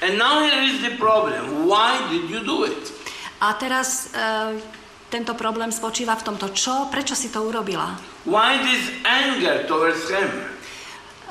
[0.04, 1.68] And now here is the problem.
[1.68, 2.92] Why did you do it?
[3.40, 4.60] A teraz e,
[5.08, 7.96] tento problém spočíva v tomto, čo, prečo si to urobila.
[8.28, 10.28] Why this anger towards him?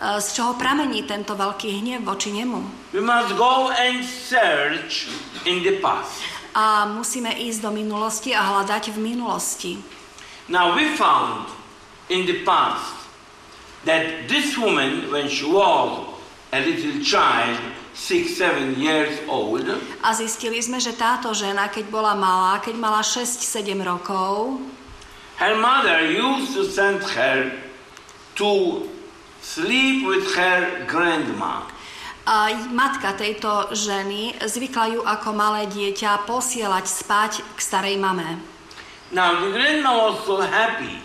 [0.02, 2.90] E, z čoho pramení tento veľký hnev voči nemu.
[2.94, 5.10] We must go and search
[5.46, 6.35] in the past.
[6.56, 9.74] A musíme ísť do minulosti a hľadať v minulosti.
[10.48, 11.52] Now we found
[12.08, 12.96] in the past
[13.84, 16.16] that this woman, when she was
[16.56, 17.60] a little child,
[17.92, 19.68] six, seven years old,
[20.00, 24.64] A zistili sme, že táto žena, keď bola malá, keď mala 6-7 rokov,
[25.36, 27.52] her mother used to send her
[28.36, 28.88] to
[29.42, 31.68] sleep with her grandma.
[32.26, 38.42] A matka tejto ženy zvykla ju ako malé dieťa posielať spať k starej mame.
[39.14, 40.98] Now the grandma was so happy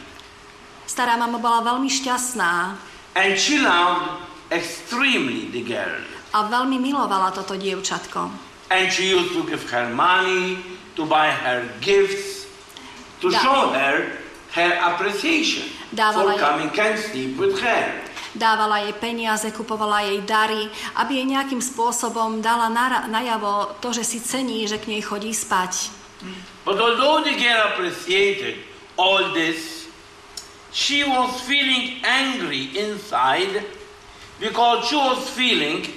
[0.89, 2.75] Stará mama bola veľmi šťastná
[3.15, 6.03] and she loved extremely the girl.
[6.33, 8.31] a veľmi milovala toto dievčatko.
[8.71, 10.59] And she used to give her money
[10.95, 12.47] to buy her gifts
[13.21, 14.15] to Da- show her
[14.51, 17.85] her appreciation Dávala for jej- coming and sleep with her.
[18.31, 22.71] Dávala jej peniaze, kupovala jej dary, aby jej nejakým spôsobom dala
[23.11, 25.91] najavo to, že si cení, že k nej chodí spať.
[26.63, 28.63] But although girl appreciated
[28.95, 29.89] all this,
[30.71, 33.67] she was feeling angry inside
[34.39, 35.89] because she was feeling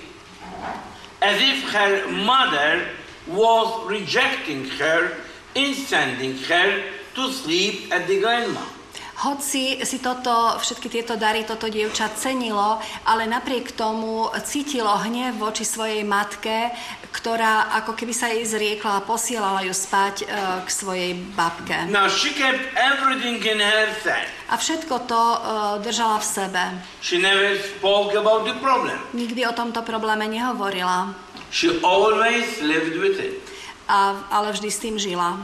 [1.21, 2.87] as if her mother
[3.27, 5.11] was rejecting her
[5.55, 6.83] in sending her
[7.15, 8.72] to sleep at the grandma.
[9.13, 15.61] Hoci si toto, všetky tieto dary toto dievča cenilo, ale napriek tomu cítilo hnev voči
[15.61, 16.73] svojej matke,
[17.13, 20.25] ktorá ako keby sa jej zriekla a posielala ju spať e,
[20.65, 21.85] k svojej babke.
[21.93, 24.25] Now she kept everything in herself.
[24.49, 25.37] A všetko to e,
[25.85, 26.63] držala v sebe.
[27.05, 28.97] She never spoke about the problem.
[29.13, 31.13] Nikdy o tomto probléme nehovorila.
[31.53, 33.43] She always lived with it.
[33.87, 35.43] a, ale vždy s tým žila.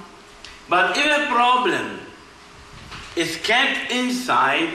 [0.69, 2.08] But if a problem
[3.19, 4.71] is kept inside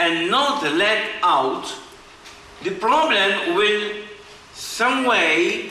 [0.00, 1.68] and not let out,
[2.64, 4.00] the problem will
[4.56, 5.68] some way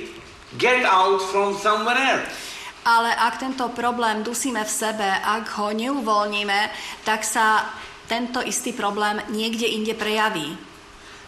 [0.62, 2.54] get out from somewhere else.
[2.84, 6.70] Ale ak tento problém dusíme v sebe, ak ho neuvoľníme,
[7.08, 7.66] tak sa
[8.06, 10.54] tento istý problém niekde inde prejaví.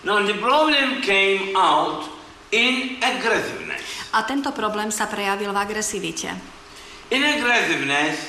[0.04, 2.06] Now the problem came out
[2.52, 3.82] in aggressiveness.
[4.14, 6.30] A tento problém sa prejavil v agresivite.
[7.10, 8.20] In aggressiveness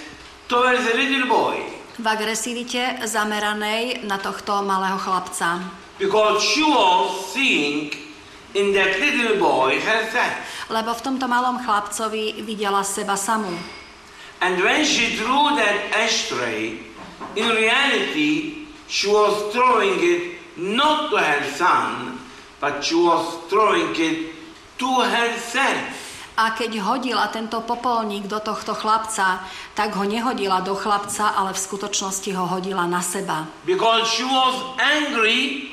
[0.46, 1.75] towards a little boy.
[1.96, 5.64] V agresivite zameranej na tohto malého chlapca.
[5.96, 6.44] Because
[8.56, 10.68] in that little boy herself.
[10.72, 13.52] Lebo v tomto malom chlapcovi videla seba samú.
[14.40, 16.80] And when she threw that ashtray,
[17.37, 22.20] in reality, she was throwing it not to her son,
[22.61, 24.32] but she was throwing it
[24.80, 26.05] to herself.
[26.37, 29.40] A keď hodila tento popolník do tohto chlapca,
[29.72, 33.49] tak ho nehodila do chlapca, ale v skutočnosti ho hodila na seba.
[33.64, 35.72] Because she was angry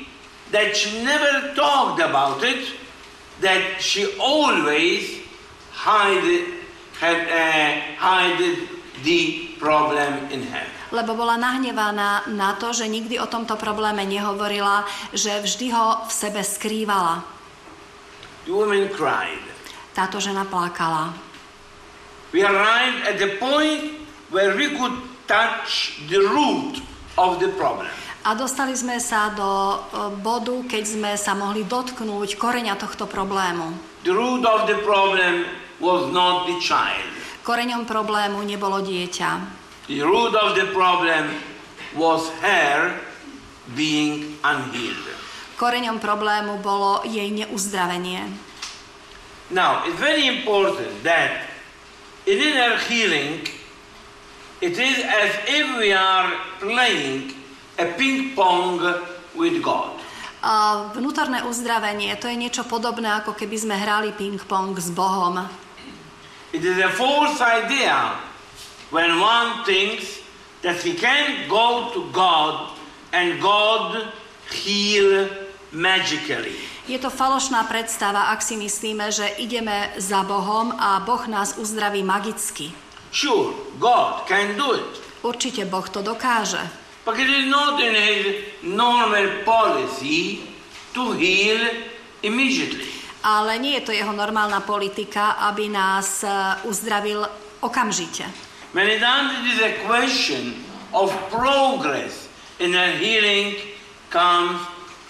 [0.56, 2.64] that she never talked about it,
[3.44, 5.20] that she always
[5.84, 6.24] hid,
[6.96, 8.64] had, uh, hid
[9.04, 10.64] the problem in her.
[10.94, 16.12] Lebo bola nahnevaná na to, že nikdy o tomto probléme nehovorila, že vždy ho v
[16.12, 17.20] sebe skrývala.
[18.48, 19.53] The woman cried.
[19.94, 21.14] Táto žena plakala.
[22.34, 23.94] We arrived at the point
[24.34, 24.98] where we could
[25.30, 26.82] touch the root
[27.14, 27.90] of the problem.
[28.24, 29.76] A dostali sme sa do e,
[30.18, 33.76] bodu, keď sme sa mohli dotknúť koreňa tohto problému.
[34.02, 35.44] The root of the problem
[35.78, 37.06] was not the child.
[37.44, 39.30] Koreňom problému nebolo dieťa.
[39.92, 41.36] The root of the problem
[41.92, 42.96] was her
[43.76, 45.04] being unhealed.
[45.60, 48.24] Koreňom problému bolo jej neuzdravenie.
[49.54, 51.46] Now, it's very important that
[52.26, 53.46] in inner healing,
[54.58, 56.26] it is as if we are
[56.58, 57.38] playing
[57.78, 58.82] a ping pong
[59.38, 59.94] with God.
[60.42, 65.46] A vnútorné uzdravenie, to je niečo podobné, ako keby sme hrali ping-pong s Bohom.
[66.50, 68.18] It is a false idea
[68.90, 70.18] when one thinks
[70.66, 72.74] that he can go to God
[73.14, 74.10] and God
[74.50, 75.30] heal
[75.70, 76.73] magically.
[76.84, 82.04] Je to falošná predstava, ak si myslíme, že ideme za Bohom a Boh nás uzdraví
[82.04, 82.76] magicky.
[83.08, 84.92] Sure, God can do it.
[85.24, 86.60] Určite Boh to dokáže.
[87.08, 90.44] But it is not in his normal policy
[90.92, 91.56] to heal
[92.20, 92.84] immediately.
[93.24, 96.28] Ale nie je to jeho normálna politika, aby nás e,
[96.68, 97.24] uzdravil
[97.64, 98.28] okamžite.
[98.76, 100.52] Many times it is a question
[100.92, 102.28] of progress
[102.60, 103.56] in a healing
[104.12, 104.60] comes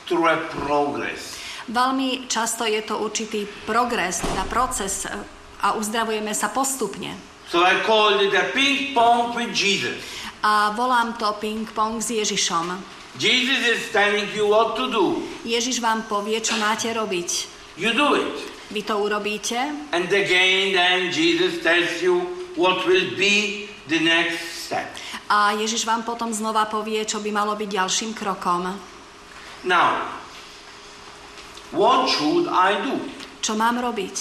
[0.06, 1.33] through a progress.
[1.64, 5.16] Veľmi často je to určitý progres, teda proces e,
[5.64, 7.16] a uzdravujeme sa postupne.
[7.48, 9.96] So I called it a ping pong with Jesus.
[10.44, 12.76] A volám to ping-pong s Ježišom.
[13.16, 15.24] Jesus is telling you what to do.
[15.46, 17.30] Ježiš vám povie, čo máte robiť.
[17.80, 18.36] You do it.
[18.68, 19.56] Vy to urobíte
[19.92, 24.88] And again, then Jesus tells you what will be the next step.
[25.28, 28.68] a Ježiš vám potom znova povie, čo by malo byť ďalším krokom.
[29.64, 30.20] Now,
[31.74, 32.96] what should I do?
[33.42, 34.16] Čo mám robiť?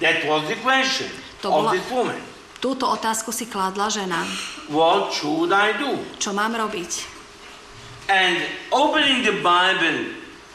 [0.00, 1.10] That was the question
[1.44, 2.20] To of bola- this woman.
[2.60, 4.24] Túto otázku si kladla žena.
[4.68, 5.96] What should I do?
[6.20, 6.92] Čo mám robiť?
[8.08, 8.36] And
[8.72, 10.12] opening the Bible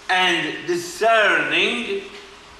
[0.09, 2.03] and discerning,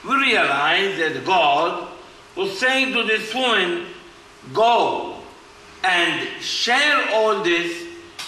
[0.02, 1.90] we realize that God
[2.34, 3.86] was saying to this woman,
[4.54, 5.18] Go
[5.82, 7.86] and share all this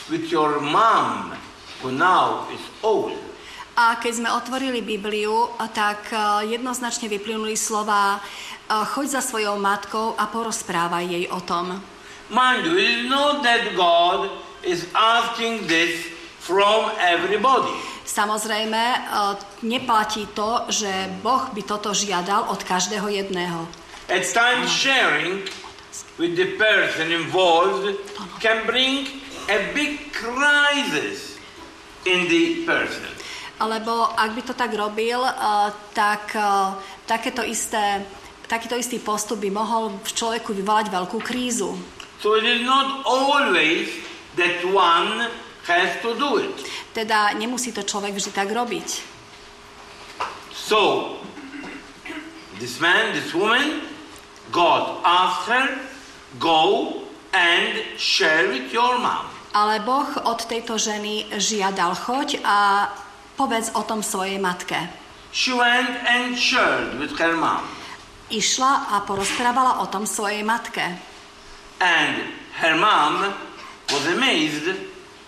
[0.09, 1.37] with your mom,
[1.81, 3.13] who now is old.
[3.77, 10.17] A keď sme otvorili Bibliu, tak eh, jednoznačne vyplynuli slova eh, choď za svojou matkou
[10.17, 11.77] a porozprávaj jej o tom.
[12.33, 14.33] Mind you, is not that God
[14.65, 16.09] is asking this
[16.41, 17.69] from everybody.
[18.01, 20.89] Samozrejme, eh, neplatí to, že
[21.21, 23.69] Boh by toto žiadal od každého jedného.
[24.09, 25.45] At times, sharing
[26.17, 27.93] with the person involved
[28.41, 29.21] can bring
[29.53, 31.37] a big crisis
[32.09, 33.16] in the person.
[33.57, 36.77] Lebo ak by to tak robil, eh, tak eh,
[37.09, 38.05] takéto isté,
[38.45, 41.73] takýto istý postup by mohol v človeku vyvolať veľkú krízu.
[42.21, 43.89] So it is not always
[44.37, 45.29] that one
[45.65, 46.53] has to do it.
[46.93, 49.17] Teda nemusí to človek vždy tak robiť.
[50.53, 51.15] So,
[52.59, 53.85] this man, this woman,
[54.51, 55.65] God asked her,
[56.41, 57.01] go
[57.33, 59.29] and share with your mom.
[59.55, 62.91] Ale Boh od tejto ženy žiadal choď a
[63.37, 64.89] povedz o tom svojej matke.
[65.29, 67.77] She went and shared with her mom.
[68.29, 70.83] išla a porozprávala o tom svojej matke.
[71.79, 72.15] And
[72.59, 73.31] her mom
[73.93, 74.67] was amazed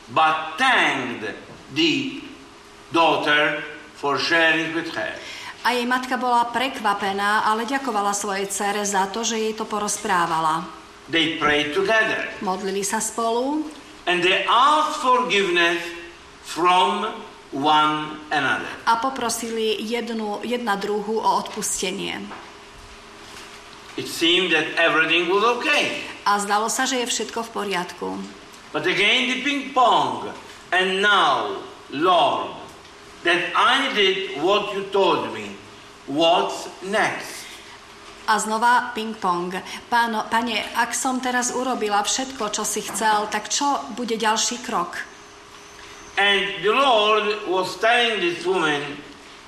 [0.09, 1.23] but thanked
[1.77, 2.21] the
[2.91, 3.61] daughter
[3.95, 5.13] for sharing with her.
[5.59, 10.65] A jej matka bola prekvapená, ale ďakovala svojej cere za to, že jej to porozprávala.
[11.09, 13.65] They prayed together Modlili sa spolu
[14.05, 15.81] and they asked forgiveness
[16.45, 17.09] from
[17.53, 18.69] one another.
[18.85, 22.21] a poprosili jednu, jedna druhu o odpustenie.
[23.97, 26.05] It seemed that everything was okay.
[26.25, 28.07] A zdalo sa, že je všetko v poriadku.
[28.71, 30.29] But again the ping pong.
[30.69, 32.53] And now, Lord,
[33.25, 35.57] that I did what you told me.
[36.05, 37.49] What's next?
[38.29, 39.57] A znova ping-pong.
[39.89, 45.01] Páno, pane, ak som teraz urobila všetko, čo si chcel, tak čo bude ďalší krok?
[46.19, 48.83] And the Lord was telling this woman,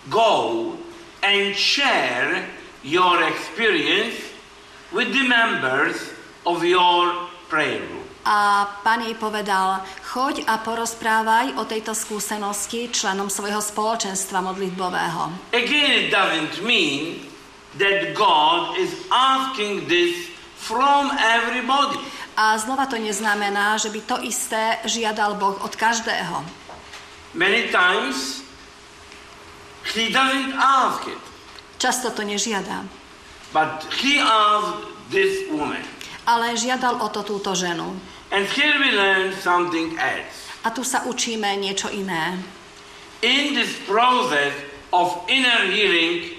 [0.08, 0.72] go
[1.20, 2.48] and share
[2.80, 4.16] your experience
[4.96, 6.00] with the members
[6.48, 8.08] of your prayer group.
[8.24, 15.52] A pán jej povedal, choď a porozprávaj o tejto skúsenosti členom svojho spoločenstva modlitbového.
[15.52, 17.26] Again, it doesn't mean
[17.82, 21.98] that God is asking this from everybody.
[22.38, 26.61] A znova to neznamená, že by to isté žiadal Boh od každého.
[27.34, 28.44] Many times,
[29.96, 31.18] He doesn't ask it,
[31.80, 32.86] Často to nežiada.
[33.52, 35.82] but He asked this woman.
[36.28, 37.98] Ale žiadal o to túto ženu.
[38.32, 40.48] And here we learn something else.
[40.64, 42.38] A tu sa učíme niečo iné.
[43.26, 44.54] In this process
[44.94, 46.38] of inner healing,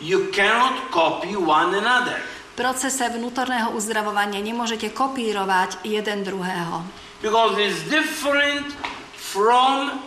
[0.00, 2.18] you cannot copy one another.
[2.56, 6.82] V procese vnútorného uzdravovania nemôžete kopírovať jeden druhého.
[7.20, 8.72] Because it's different
[9.16, 10.00] from,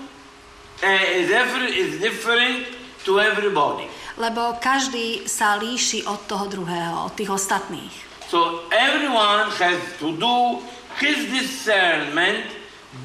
[4.17, 7.93] Lebo každý sa líši od toho druhého, od tých ostatných.
[8.33, 10.57] So everyone has to do
[10.97, 12.49] his discernment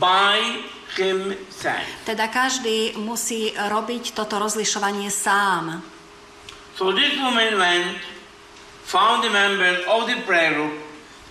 [0.01, 0.65] by
[0.97, 1.85] himself.
[2.09, 5.85] Teda každý musí robiť toto rozlišovanie sám.
[6.79, 7.99] So this woman went,
[8.89, 10.79] found the members of the prayer group,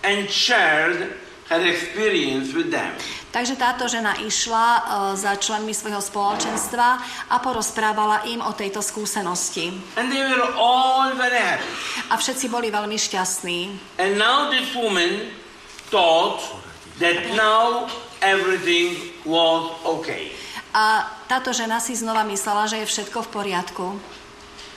[0.04, 1.16] and shared
[1.48, 2.92] her experience with them.
[3.28, 4.80] Takže táto žena išla e,
[5.20, 6.86] za členmi svojho spoločenstva
[7.28, 9.68] a porozprávala im o tejto skúsenosti.
[10.00, 11.68] And they were all very happy.
[12.08, 13.76] A všetci boli veľmi šťastní.
[14.00, 15.28] And now this woman
[15.92, 16.40] thought
[17.00, 17.88] that now
[18.24, 18.96] everything
[19.28, 20.32] was okay.
[20.72, 23.86] A táto žena si znova myslela, že je všetko v poriadku,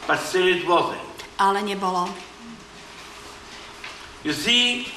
[0.07, 1.03] But still it wasn't.
[1.39, 2.11] ale nebolo.
[4.23, 4.91] You see,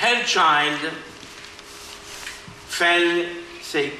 [0.00, 0.80] her child
[2.74, 3.26] fell
[3.62, 3.94] sick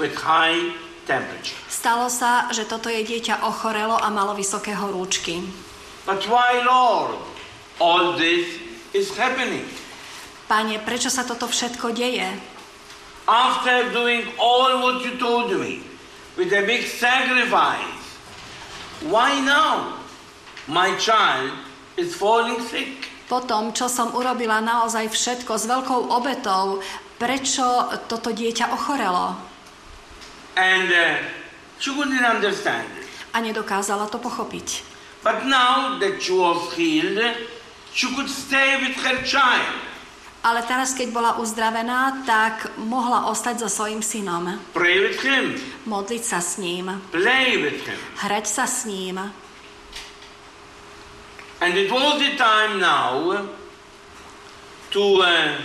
[0.00, 0.72] with high
[1.04, 1.56] temperature.
[1.68, 5.44] Stalo sa, že toto jej dieťa ochorelo a malo vysoké horúčky.
[6.08, 7.20] But why, Lord,
[7.80, 8.60] all this
[8.96, 9.68] is happening?
[10.48, 12.28] Pane, prečo sa toto všetko deje?
[13.24, 15.80] After doing all what you told me,
[16.36, 18.20] with a big sacrifice,
[19.08, 19.96] why now
[20.68, 21.56] my child
[21.96, 23.08] is falling sick?
[23.24, 26.84] Po tom, čo som urobila naozaj všetko s veľkou obetou,
[27.16, 27.64] prečo
[28.06, 29.34] toto dieťa ochorelo?
[30.54, 31.18] And uh,
[31.78, 32.86] she couldn't understand.
[33.34, 34.86] A nedokázala to pochopiť.
[35.24, 37.18] But now that she was healed,
[37.90, 39.74] she could stay with her child,
[40.44, 44.60] Ale teraz, keď bola uzdravená, tak mohla ostať so svojím synom.
[44.76, 45.56] pray with him,
[45.88, 47.96] Modliť sa s ním, play with him.
[48.20, 49.16] hrať sa s ním.
[51.64, 53.48] And it was the time now
[54.92, 55.56] to uh,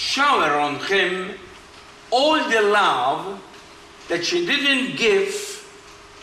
[0.00, 1.36] shower on him
[2.08, 3.36] all the love
[4.08, 5.60] that she didn't give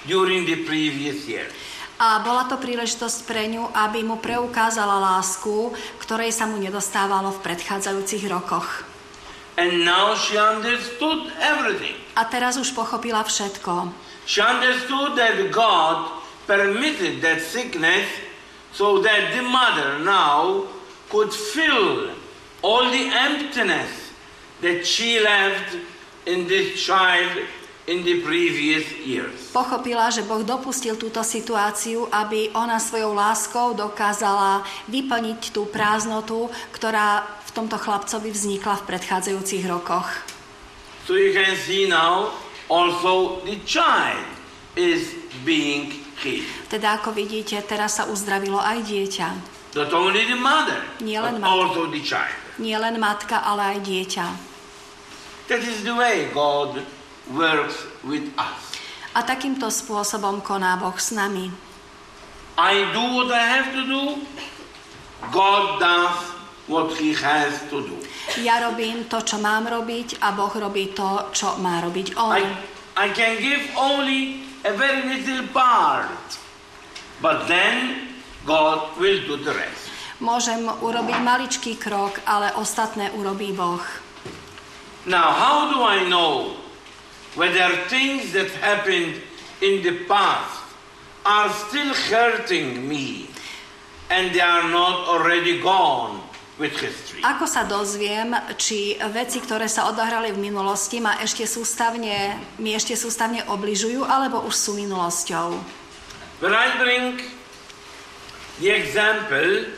[0.10, 1.46] during the previous year.
[1.98, 7.42] A bola to príležitosť pre ňu, aby mu preukázala lásku, ktorej sa mu nedostávalo v
[7.42, 8.86] predchádzajúcich rokoch.
[9.58, 11.98] And now she understood everything.
[12.14, 13.90] A teraz už pochopila všetko.
[14.30, 18.06] She understood that God permitted that sickness
[18.74, 20.70] so that the mother now
[21.10, 22.14] could fill
[22.64, 24.12] all the emptiness
[24.62, 25.78] that she left
[26.26, 27.46] in this child
[27.88, 29.56] in the previous years.
[29.56, 37.24] Pochopila, že Boh dopustil túto situáciu, aby ona svojou láskou dokázala vyplniť tú prázdnotu, ktorá
[37.48, 40.10] v tomto chlapcovi vznikla v predchádzajúcich rokoch.
[41.08, 42.36] So you can see now
[42.68, 44.20] also the child
[44.76, 45.16] is
[45.48, 46.44] being healed.
[46.68, 49.28] Teda ako vidíte, teraz sa uzdravilo aj dieťa.
[49.80, 51.56] Not only the mother, Nie len but matka.
[51.56, 52.36] also the child.
[52.58, 54.26] Nie len matka, ale aj dieťa.
[55.48, 56.82] That is the way God
[57.32, 58.76] works with us.
[59.14, 61.50] A takýmto spôsobom koná Boh s nami.
[62.58, 64.04] I do what I have to do,
[65.30, 66.38] God does
[66.68, 67.98] what he has to do.
[68.42, 72.34] Ja robím to, čo mám robiť a Boh robí to, čo má robiť On.
[72.34, 72.44] I,
[72.98, 76.12] I can give only a very little part,
[77.22, 78.10] but then
[78.46, 79.97] God will do the rest.
[80.18, 83.86] Môžem urobiť maličký krok, ale ostatné urobí Boh.
[85.06, 86.58] Now, how do I know
[87.38, 89.22] whether things that happened
[89.62, 90.66] in the past
[91.22, 93.30] are still hurting me
[94.10, 96.26] and they are not already gone?
[97.22, 102.98] Ako sa dozviem, či veci, ktoré sa odohrali v minulosti, ma ešte sústavne, mi ešte
[102.98, 105.54] sústavne obližujú, alebo už sú minulosťou?
[106.42, 107.22] When I bring
[108.58, 109.70] the example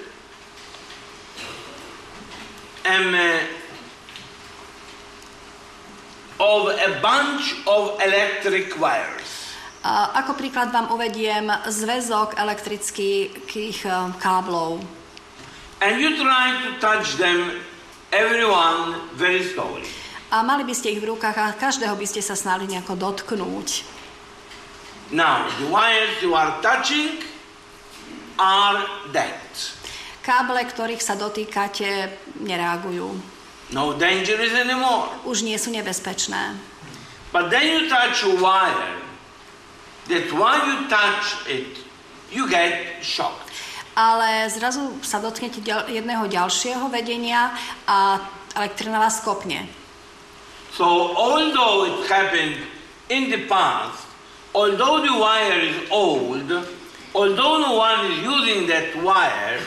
[2.90, 3.60] um, uh,
[6.40, 9.30] of a bunch of electric wires.
[9.80, 14.84] A Ako príklad vám uvediem zväzok elektrických eh, káblov.
[15.80, 17.64] And you try to touch them,
[18.12, 19.88] everyone, very slowly.
[20.36, 23.88] A mali by ste ich v rukách a každého by ste sa snali nejako dotknúť.
[25.16, 27.24] Now, the wires you are touching
[28.36, 28.84] are
[29.16, 29.79] dead.
[30.30, 32.14] Káble, ktorých sa dotýkate,
[32.46, 33.18] nereagujú.
[33.74, 35.10] No dangerous anymore.
[35.26, 36.54] Už nie sú nebezpečné.
[37.34, 39.02] But then you touch a wire
[40.06, 41.82] that while you touch it,
[42.30, 43.50] you get shocked.
[43.98, 47.50] Ale zrazu sa dotknete jedného ďalšieho vedenia
[47.90, 48.22] a
[48.54, 49.66] elektrina vás kopne.
[50.78, 52.70] So although it happened
[53.10, 54.06] in the past,
[54.54, 56.54] although the wire is old,
[57.18, 59.66] although no one is using that wire,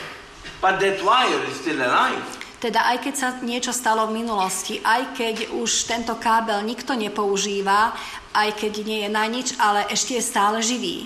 [0.63, 2.23] but that wire is still alive.
[2.63, 7.91] Teda aj keď sa niečo stalo v minulosti, aj keď už tento kábel nikto nepoužíva,
[8.31, 11.03] aj keď nie je na nič, ale ešte je stále živý.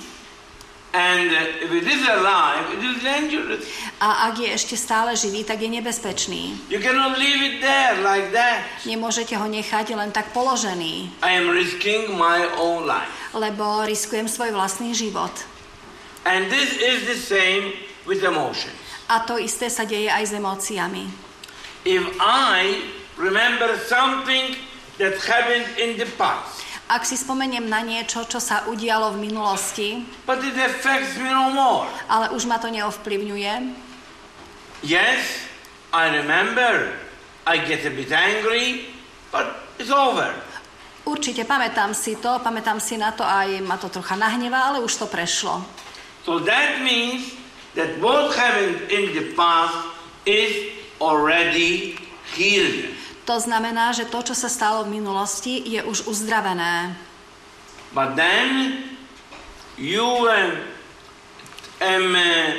[0.93, 3.66] And uh, if it is alive, it is dangerous.
[3.99, 6.70] A ak je ešte stále živý, tak je nebezpečný.
[6.70, 8.64] You cannot leave it there like that.
[8.86, 13.10] Nemôžete ho nechať len tak položený, I am risking my own life.
[13.34, 15.34] lebo riskujem svoj vlastný život.
[16.24, 17.74] And this is the same
[18.08, 18.87] with emotions.
[19.08, 21.08] A to isté sa deje aj s emóciami.
[21.88, 22.84] If I
[23.16, 24.60] remember something
[24.99, 30.08] that happened in the past, Ak si spomeniem na niečo, čo sa udialo v minulosti,
[30.24, 31.88] but it affects me no more.
[32.08, 33.53] ale už ma to neovplyvňuje,
[34.84, 35.43] Yes,
[35.91, 36.95] I remember.
[37.47, 38.91] I get a bit angry,
[39.32, 39.47] but
[39.80, 40.32] it's over.
[41.08, 44.91] určite pamätám si to, pamätám si na to aj ma to trocha nahnevá, ale už
[44.95, 45.64] to prešlo.
[46.28, 47.32] So that means
[47.78, 49.78] that what happened in the past
[50.25, 51.95] is already
[52.34, 52.97] healed.
[53.30, 56.95] To znamená, že to, čo sa stalo v minulosti, je už uzdravené.
[57.91, 58.84] But then
[59.78, 60.51] you um,
[61.82, 62.51] uh,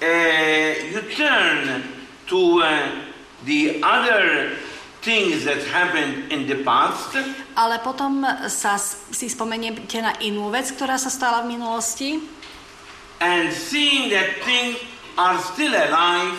[0.00, 1.82] uh, you turn
[2.30, 2.90] to uh,
[3.44, 4.54] the other
[5.04, 7.12] things that happened in the past,
[7.54, 12.16] Ale potom sa si spomeniete na inú vec, ktorá sa stala v minulosti
[13.24, 14.76] and seeing that things
[15.16, 16.36] are still alive,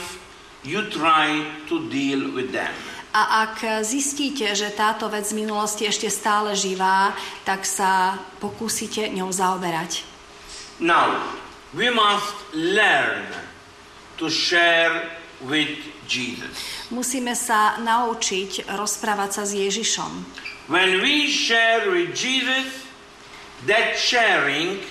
[0.64, 2.74] you try to deal with them.
[3.16, 7.16] a ak zistíte, že táto vec z minulosti ešte stále živá,
[7.48, 10.04] tak sa pokúsite ňou zaoberať.
[10.84, 11.24] Now,
[11.72, 13.24] we must learn
[14.20, 15.80] to share with
[16.12, 16.60] Jesus.
[16.92, 20.12] Musíme sa naučiť rozprávať sa s Ježišom.
[20.68, 22.84] When we share with Jesus,
[23.64, 24.84] that sharing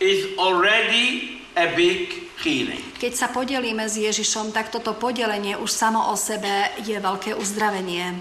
[0.00, 2.80] is already a big healing.
[2.96, 8.16] Keď sa podelíme s Ježišom, tak toto podelenie už samo o sebe je veľké uzdravenie.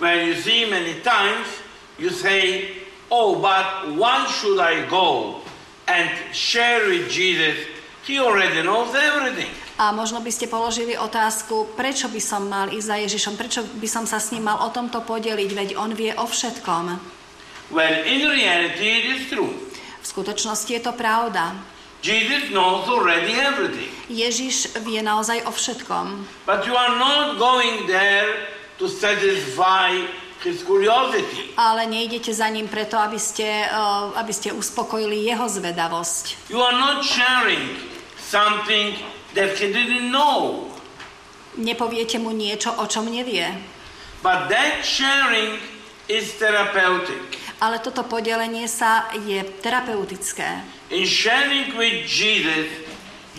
[0.00, 1.48] When you see many times,
[1.96, 2.72] you say,
[3.12, 5.40] Oh, but why should I go
[5.86, 7.54] and share with Jesus?
[8.08, 9.52] He already knows everything.
[9.74, 13.88] A možno by ste položili otázku, prečo by som mal ísť za Ježišom, prečo by
[13.90, 16.84] som sa s ním mal o tomto podeliť, veď on vie o všetkom.
[17.74, 19.50] Well, in reality, it is true.
[20.04, 21.56] V skutočnosti je to pravda.
[22.04, 23.88] Jesus knows already everything.
[24.12, 26.28] Ježiš vie naozaj o všetkom.
[26.44, 30.04] But you are not going there to satisfy
[30.44, 31.56] his curiosity.
[31.56, 36.52] Ale nejdete za ním preto, aby ste, uh, aby ste uspokojili jeho zvedavosť.
[36.52, 37.80] You are not sharing
[38.20, 39.00] something
[39.32, 40.68] that he didn't know.
[41.56, 43.48] Nepoviete mu niečo, o čom nevie.
[44.20, 45.56] But that sharing
[46.12, 47.40] is therapeutic.
[47.62, 50.62] Ale toto podelenie sa je terapeutické.
[50.90, 52.68] In sharing with Jesus,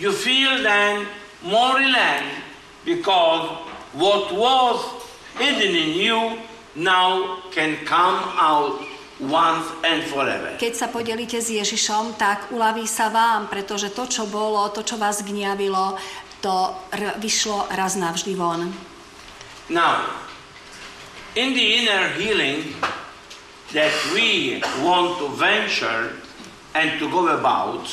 [0.00, 1.04] you feel then
[1.44, 2.42] more relaxed
[2.84, 3.60] because
[3.92, 4.78] what was
[5.36, 6.20] hidden in you
[6.76, 8.80] now can come out
[9.20, 10.60] once and forever.
[10.60, 15.00] Keď sa podelíte s Ježišom, tak uľaví sa vám, pretože to, čo bolo, to, čo
[15.00, 15.96] vás gniavilo,
[16.44, 16.52] to
[16.92, 18.68] r- vyšlo raz navždy von.
[19.72, 20.04] Now,
[21.32, 22.76] in the inner healing
[23.76, 26.16] that we want to venture
[26.72, 27.84] and to go about,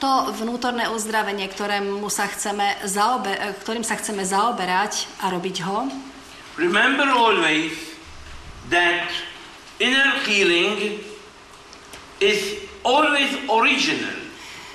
[0.00, 5.92] To vnútorné uzdravenie, ktorému sa chceme zaobe- eh, ktorým sa chceme zaoberať a robiť ho,
[6.56, 7.76] remember always
[8.72, 9.12] that
[9.76, 11.04] inner healing
[12.20, 14.16] is always original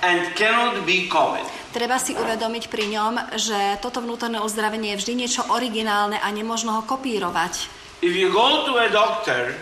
[0.05, 1.49] and cannot be copied.
[1.73, 6.71] treba si uvedomiť pri ňom, že toto vnútorné uzdravenie je vždy niečo originálne a nemožno
[6.77, 7.65] ho kopírovať.
[8.05, 9.57] If you go to a doctor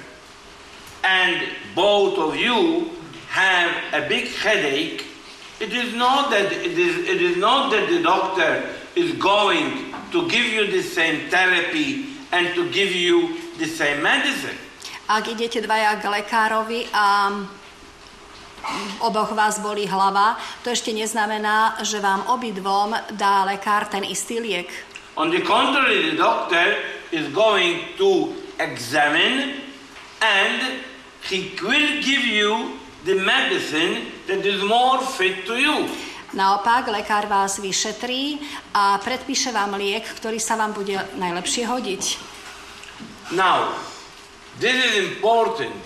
[1.04, 2.90] and both of you
[3.30, 5.06] have a big headache,
[5.60, 8.64] it is not that it is, it is not that the doctor
[8.96, 14.58] is going to give you the same therapy and to give you the same medicine.
[15.10, 17.30] Ak idete dvaja k lekárovi a
[19.04, 24.72] oboch vás bolí hlava, to ešte neznamená, že vám obidvom dá lekár ten istý liek.
[25.20, 26.80] On the contrary, the doctor
[27.12, 29.62] is going to examine
[30.24, 30.82] and
[31.30, 35.88] he will give you the medicine that is more fit to you.
[36.34, 38.42] Naopak, lekár vás vyšetrí
[38.74, 42.04] a predpíše vám liek, ktorý sa vám bude najlepšie hodiť.
[43.38, 43.78] Now,
[44.58, 45.78] this is important.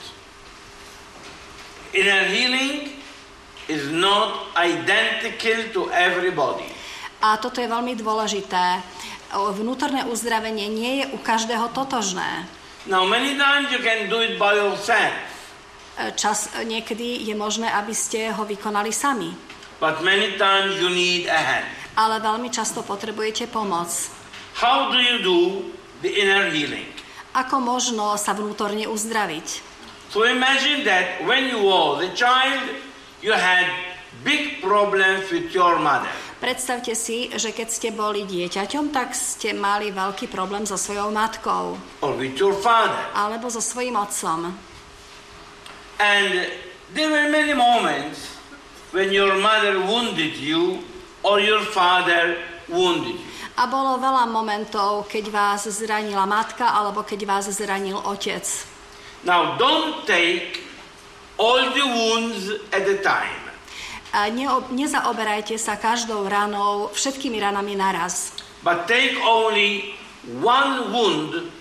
[1.91, 2.95] Inner healing
[3.67, 6.67] is not identical to everybody.
[7.19, 8.79] A toto je veľmi dôležité.
[9.35, 12.47] Vnútorné uzdravenie nie je u každého totožné.
[12.88, 15.13] Now, many times you can do it by yourself,
[15.97, 19.33] E, Čas e, niekedy je možné, aby ste ho vykonali sami.
[19.81, 21.65] but many times you need a hand.
[21.97, 23.89] Ale veľmi často potrebujete pomoc.
[24.57, 25.38] How do you do
[26.01, 26.85] the inner healing?
[27.33, 29.47] Ako možno sa vnútorne uzdraviť?
[30.13, 32.61] So imagine that when you were a child,
[33.21, 33.65] you had
[34.28, 36.11] big problems with your mother.
[36.43, 41.80] Predstavte si, že keď ste boli dieťaťom, tak ste mali veľký problém so svojou matkou
[42.03, 42.99] or with your father.
[43.15, 44.51] alebo so svojím otcom.
[45.97, 46.51] And
[46.93, 48.38] there were many moments
[48.91, 50.84] when your mother wounded you
[51.23, 52.38] or your father
[52.69, 53.25] wounded you.
[53.57, 58.45] A bolo veľa momentov, keď vás zranila matka alebo keď vás zranil otec.
[59.25, 60.61] Now, don't take
[61.41, 63.47] all the wounds at a time.
[64.16, 68.32] A neo- nezaoberajte sa každou ranou, všetkými ranami naraz.
[68.64, 69.93] But take only
[70.41, 71.51] one wound,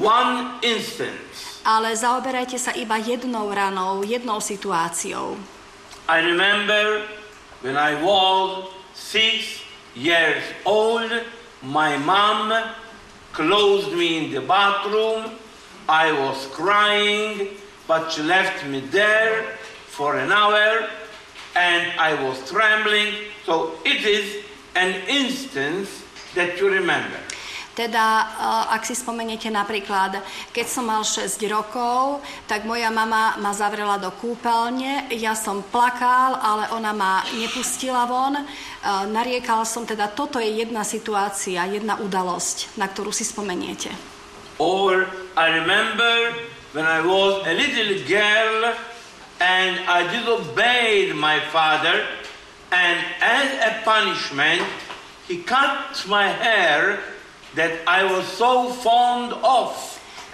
[0.00, 1.60] one instance.
[1.60, 5.36] Ale zaoberajte sa iba jednou ranou, jednou situáciou.
[6.08, 7.04] I remember
[7.62, 9.60] when I was six
[9.94, 11.12] years old,
[11.62, 12.50] my mom
[13.36, 15.36] closed me in the bathroom.
[15.86, 17.54] I was crying,
[17.86, 20.88] but she left me there for an hour
[21.56, 23.14] and I was trembling.
[23.44, 24.44] So it is
[24.74, 26.02] an instance
[26.34, 27.18] that you remember.
[27.70, 30.20] Teda, eh, ak si spomeniete napríklad,
[30.52, 36.34] keď som mal 6 rokov, tak moja mama ma zavrela do kúpeľne, ja som plakal,
[36.36, 38.36] ale ona ma nepustila von.
[38.36, 38.44] Eh,
[39.08, 43.88] Nariekal som, teda toto je jedna situácia, jedna udalosť, na ktorú si spomeniete.
[44.60, 45.08] Or
[45.40, 46.36] I remember
[46.76, 48.76] when I was a little girl
[49.40, 52.06] and I disobeyed my father,
[52.70, 54.62] and as a punishment,
[55.26, 57.00] he cut my hair
[57.56, 59.72] that I was so fond of,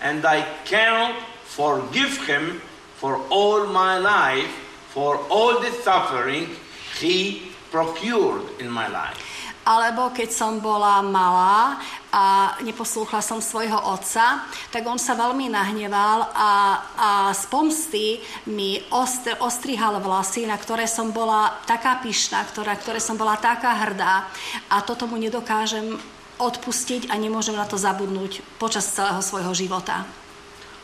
[0.03, 2.61] and I cannot forgive him
[2.99, 4.51] for all my life,
[4.91, 6.51] for all the suffering
[6.99, 9.23] he procured in my life.
[9.67, 11.83] Alebo keď som bola malá
[12.17, 16.53] a neposlúchla som svojho otca, tak on sa veľmi nahneval a,
[16.97, 18.07] a z pomsty
[18.49, 23.77] mi ostr, ostrihal vlasy, na ktoré som bola taká pyšná, ktorá, ktoré som bola taká
[23.85, 24.33] hrdá
[24.73, 26.01] a toto mu nedokážem
[26.41, 30.09] odpustiť a nemôžem na to zabudnúť počas celého svojho života.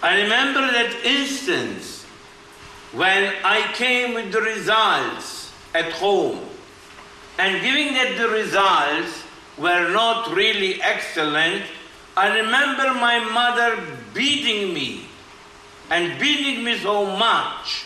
[0.05, 2.05] I remember that instance
[2.93, 6.45] when I came with the results at home,
[7.41, 9.25] and given that the results
[9.59, 11.65] were not really excellent,
[12.17, 13.81] I remember my mother
[14.13, 15.09] beating me
[15.89, 17.85] and beating me so much,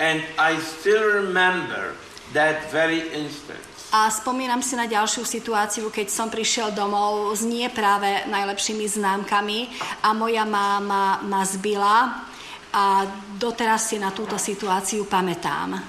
[0.00, 1.96] and I still remember
[2.32, 3.64] that very instance.
[3.88, 9.72] A spomínam si na ďalšiu situáciu, keď som prišiel domov s nie práve najlepšími známkami
[10.04, 12.20] a moja máma ma zbila
[12.68, 13.08] a
[13.40, 15.80] doteraz si na túto situáciu pamätám.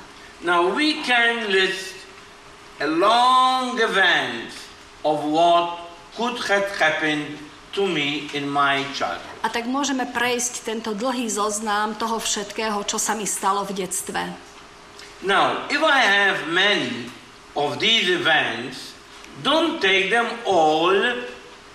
[0.47, 1.91] Now we can list
[2.79, 4.68] a long event
[5.05, 5.85] of what
[6.17, 7.39] could have happened
[7.73, 9.37] to me in my childhood.
[9.45, 14.21] A tak môžeme prejsť tento dlhý zoznam toho všetkého, čo sa mi stalo v detstve.
[15.23, 17.11] Now, if I have many
[17.55, 18.95] of these events,
[19.43, 20.95] don't take them all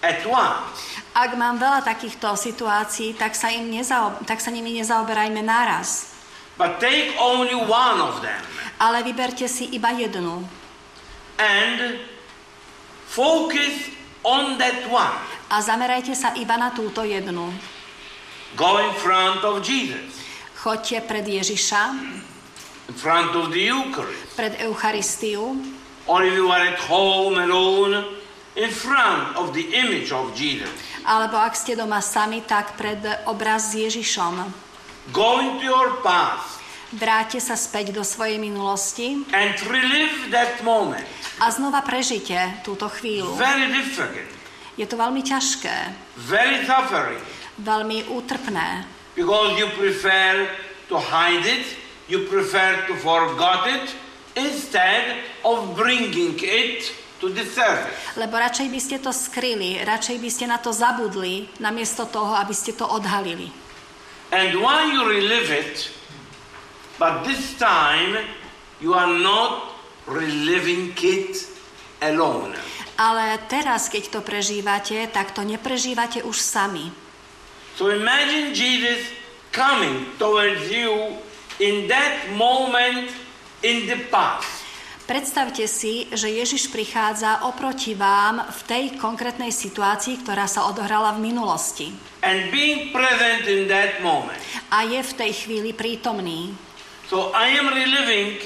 [0.04, 1.00] at once.
[1.14, 6.10] Ak mám veľa takýchto situácií, tak sa, im nezao- tak sa nimi nezaoberajme naraz.
[6.58, 8.38] But take only one of them
[8.78, 10.46] Ale vyberte si iba jednu
[11.38, 11.98] and
[13.14, 13.94] focus
[14.26, 15.14] on that one.
[15.46, 17.54] a zamerajte sa iba na túto jednu.
[18.58, 20.18] Go in front of Jesus,
[20.58, 21.82] Choďte pred Ježiša,
[22.90, 24.34] in front of the Eucharist.
[24.34, 25.54] pred Eucharistiu,
[26.04, 28.20] Or if you are at home alone,
[28.60, 30.68] in front of the image of Jesus.
[31.04, 34.40] alebo ak ste doma sami, tak pred obraz s Ježišom.
[35.12, 36.63] Go into your past
[36.94, 41.02] Vráťte sa späť do svojej minulosti and relive that moment.
[41.42, 43.34] a znova prežite túto chvíľu.
[43.34, 44.14] Very difficult,
[44.78, 45.74] Je to veľmi ťažké,
[46.30, 47.22] very suffering,
[47.62, 50.50] veľmi útrpné, because you prefer
[50.90, 51.66] to hide it,
[52.10, 53.86] you prefer to forget it,
[54.38, 56.94] instead of bringing it
[58.20, 62.52] lebo radšej by ste to skryli, radšej by ste na to zabudli, namiesto toho, aby
[62.52, 63.48] ste to odhalili.
[64.28, 65.88] And while you relive it,
[66.98, 68.18] but this time
[68.78, 69.74] you are not
[70.06, 71.34] reliving it
[72.02, 72.54] alone.
[72.94, 76.94] Ale teraz, keď to prežívate, tak to neprežívate už sami.
[77.74, 79.10] So imagine Jesus
[79.50, 81.18] coming towards you
[81.58, 83.10] in that moment
[83.66, 84.62] in the past.
[85.04, 91.28] Predstavte si, že Ježiš prichádza oproti vám v tej konkrétnej situácii, ktorá sa odohrala v
[91.28, 91.92] minulosti.
[92.24, 94.40] and being present in that moment.
[94.72, 96.56] A je v tej chvíli prítomný.
[97.14, 98.42] So I am reliving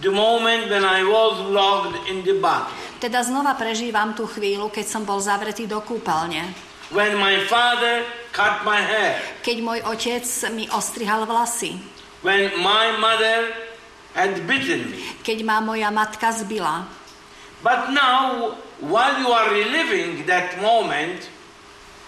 [0.00, 2.72] the moment when I was locked in the bathroom,
[3.04, 6.40] Teda znova prežívam tú chvíľu, keď som bol zavretý do kúpeľne.
[6.88, 10.24] when my father cut my hair, Keď môj otec
[10.56, 11.84] mi ostrihal vlasy.
[12.24, 13.52] when my mother
[14.16, 15.04] had bitten me.
[15.20, 16.88] Keď ma moja matka zbila.
[17.60, 21.28] But now, while you are reliving that moment,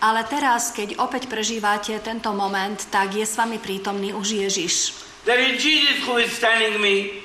[0.00, 4.96] Ale teraz, keď opäť prežívate tento moment, tak je s vami prítomný už Ježiš.
[5.28, 7.20] There is Jesus who is telling me,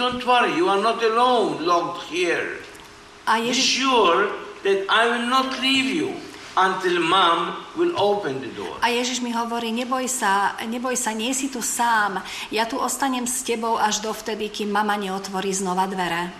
[0.00, 2.64] don't worry, you are not alone locked here.
[3.28, 4.32] A Be Ježiš, sure
[4.64, 6.16] that I will not leave you
[6.56, 8.80] until mom will open the door.
[8.80, 12.22] a Ježiš mi hovorí, neboj sa, neboj sa, nie si tu sám.
[12.48, 16.32] Ja tu ostanem s tebou až dovtedy, kým mama neotvorí znova dvere.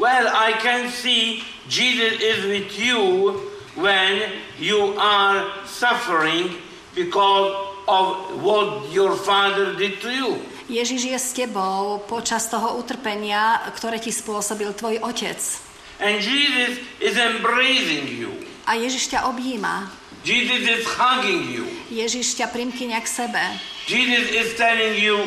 [0.00, 3.38] Well, I can see Jesus is with you
[3.78, 4.26] when
[4.58, 6.58] you are suffering
[6.98, 7.54] because
[7.86, 10.42] of what your father did to you.
[10.66, 15.38] Ježiš je s tebou počas toho utrpenia, ktoré ti spôsobil tvoj otec.
[16.02, 18.34] And Jesus is embracing you.
[18.66, 19.94] A Ježiš ťa objíma.
[20.26, 21.66] Jesus is hugging you.
[21.90, 23.44] Ježiš ťa primkyňa k sebe.
[23.86, 25.22] Jesus is telling you,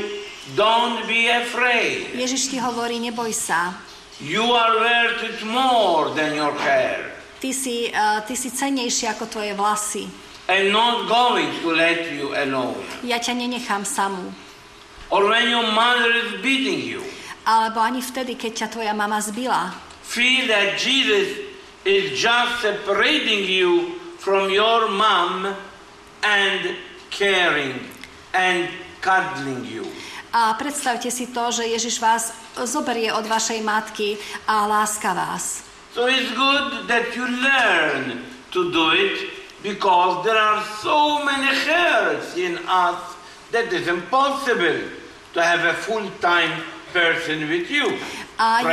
[0.59, 2.11] don't be afraid.
[2.15, 3.82] Ježiš ti hovorí, neboj sa.
[4.21, 7.11] You are worth it more than your hair.
[7.41, 10.05] Ty si, uh, ty si cenejší ako tvoje vlasy.
[10.47, 12.77] I'm not going to let you alone.
[13.03, 14.31] Ja ťa nenechám samú.
[15.11, 17.03] Or when your mother is beating you,
[17.43, 19.75] Alebo ani vtedy, keď ťa tvoja mama zbila.
[20.03, 21.41] feel that Jesus
[21.83, 25.51] is just separating you from your mom
[26.23, 26.61] and
[27.11, 27.75] caring
[28.31, 28.71] and
[29.03, 29.83] cuddling you.
[30.33, 32.33] A predstavte si to, že Ježiš vás
[32.65, 34.17] zoberie od vašej matky
[34.49, 35.61] a láska vás.
[35.93, 39.29] So it's good that you learn to do it
[39.61, 43.13] because there are so many hairs in us
[43.53, 44.89] that it's impossible
[45.37, 47.93] to have a full-time person with you,
[48.33, 48.65] A-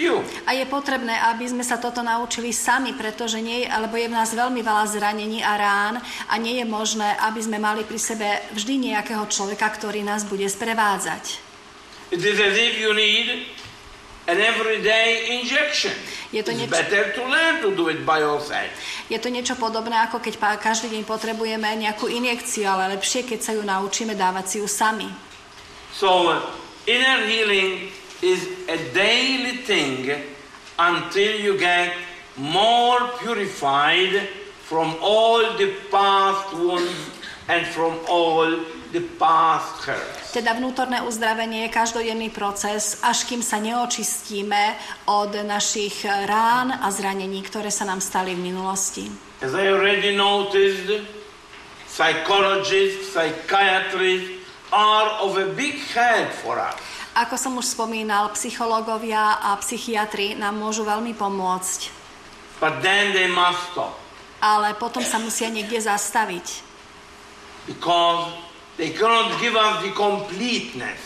[0.00, 0.24] you.
[0.48, 4.32] A je potrebné, aby sme sa toto naučili sami, pretože nie, alebo je v nás
[4.32, 5.94] veľmi veľa zranení a rán
[6.28, 8.24] a nie je možné, aby sme mali pri sebe
[8.56, 11.44] vždy nejakého človeka, ktorý nás bude sprevádzať.
[12.12, 13.48] It is as if you need
[14.28, 15.92] an everyday injection.
[16.32, 17.84] Je to niečo- to to do.
[19.12, 23.52] Je to niečo podobné, ako keď každý deň potrebujeme nejakú injekciu, ale lepšie, keď sa
[23.52, 25.08] ju naučíme dávať si ju sami.
[25.92, 26.40] So uh,
[26.88, 27.92] inner healing
[28.22, 30.06] is a daily thing
[30.78, 31.92] until you get
[32.38, 34.30] more purified
[34.62, 37.10] from all the past wounds
[37.50, 38.46] and from all
[38.94, 40.32] the past hurts.
[40.32, 44.78] Teda vnútorné uzdravenie je každodenný proces, až kým sa neočistíme
[45.10, 49.12] od našich rán a zranení, ktoré sa nám stali v minulosti.
[49.44, 51.04] As I already noticed,
[51.84, 54.40] psychologists, psychiatrists
[54.72, 57.01] are of a big help for us.
[57.12, 61.92] Ako som už spomínal, psychológovia a psychiatri nám môžu veľmi pomôcť.
[62.62, 64.02] But then they must stop
[64.42, 66.74] ale potom sa musia niekde zastaviť.
[67.62, 68.34] because
[68.74, 70.98] they cannot give us the completeness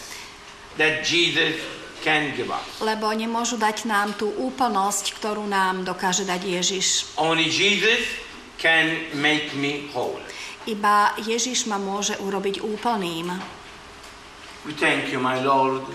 [0.81, 1.61] that Jesus
[2.01, 2.65] can give us.
[2.81, 7.13] Lebo nemôžu dať nám tú úplnosť, ktorú nám dokáže dať Ježiš.
[7.21, 8.09] Only Jesus
[8.57, 10.17] can make me whole.
[10.65, 13.37] Iba Ježiš ma môže urobiť úplným.
[14.67, 15.87] We thank you, my Lord,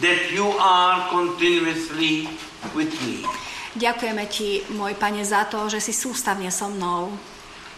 [0.00, 2.28] that you are continuously
[2.76, 3.24] with me.
[3.72, 7.08] Ďakujeme ti, môj pane, za to, že si sústavne so mnou.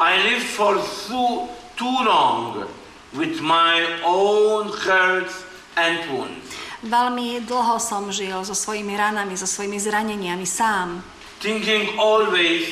[0.02, 0.74] I lived for
[1.06, 1.46] too,
[1.78, 2.66] too long
[3.12, 5.44] with my own hurts
[5.78, 6.50] and wounds,
[6.82, 10.98] Veľmi dlho som žil so svojimi ranami, so svojimi zraneniami sám.
[11.38, 12.66] thinking always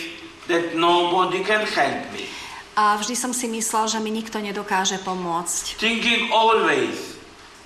[0.51, 2.26] that nobody can help me,
[2.74, 5.78] A vždy som si myslel, že mi nikto nedokáže pomôcť.
[5.78, 7.10] thinking always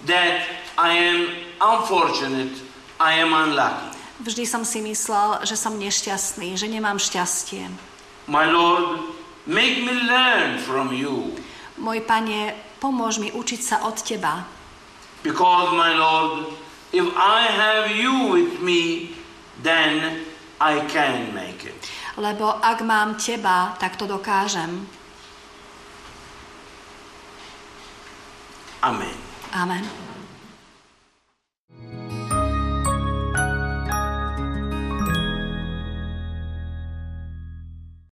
[0.07, 0.45] that
[0.77, 1.21] I am
[1.61, 2.55] unfortunate,
[3.01, 3.93] I am unlucky.
[4.23, 7.67] Vždy som si myslel, že som nešťastný, že nemám šťastie.
[8.31, 9.11] My Lord,
[9.45, 11.35] make me learn from you,
[11.75, 14.47] Môj pane, pomôž mi učiť sa od teba.
[15.27, 16.55] because, my Lord,
[16.93, 19.17] if I have you with me,
[19.65, 20.23] then
[20.61, 21.75] I can make it.
[22.15, 24.87] Lebo ak mám teba, tak to dokážem.
[28.85, 29.24] Amen.
[29.55, 30.04] Amen.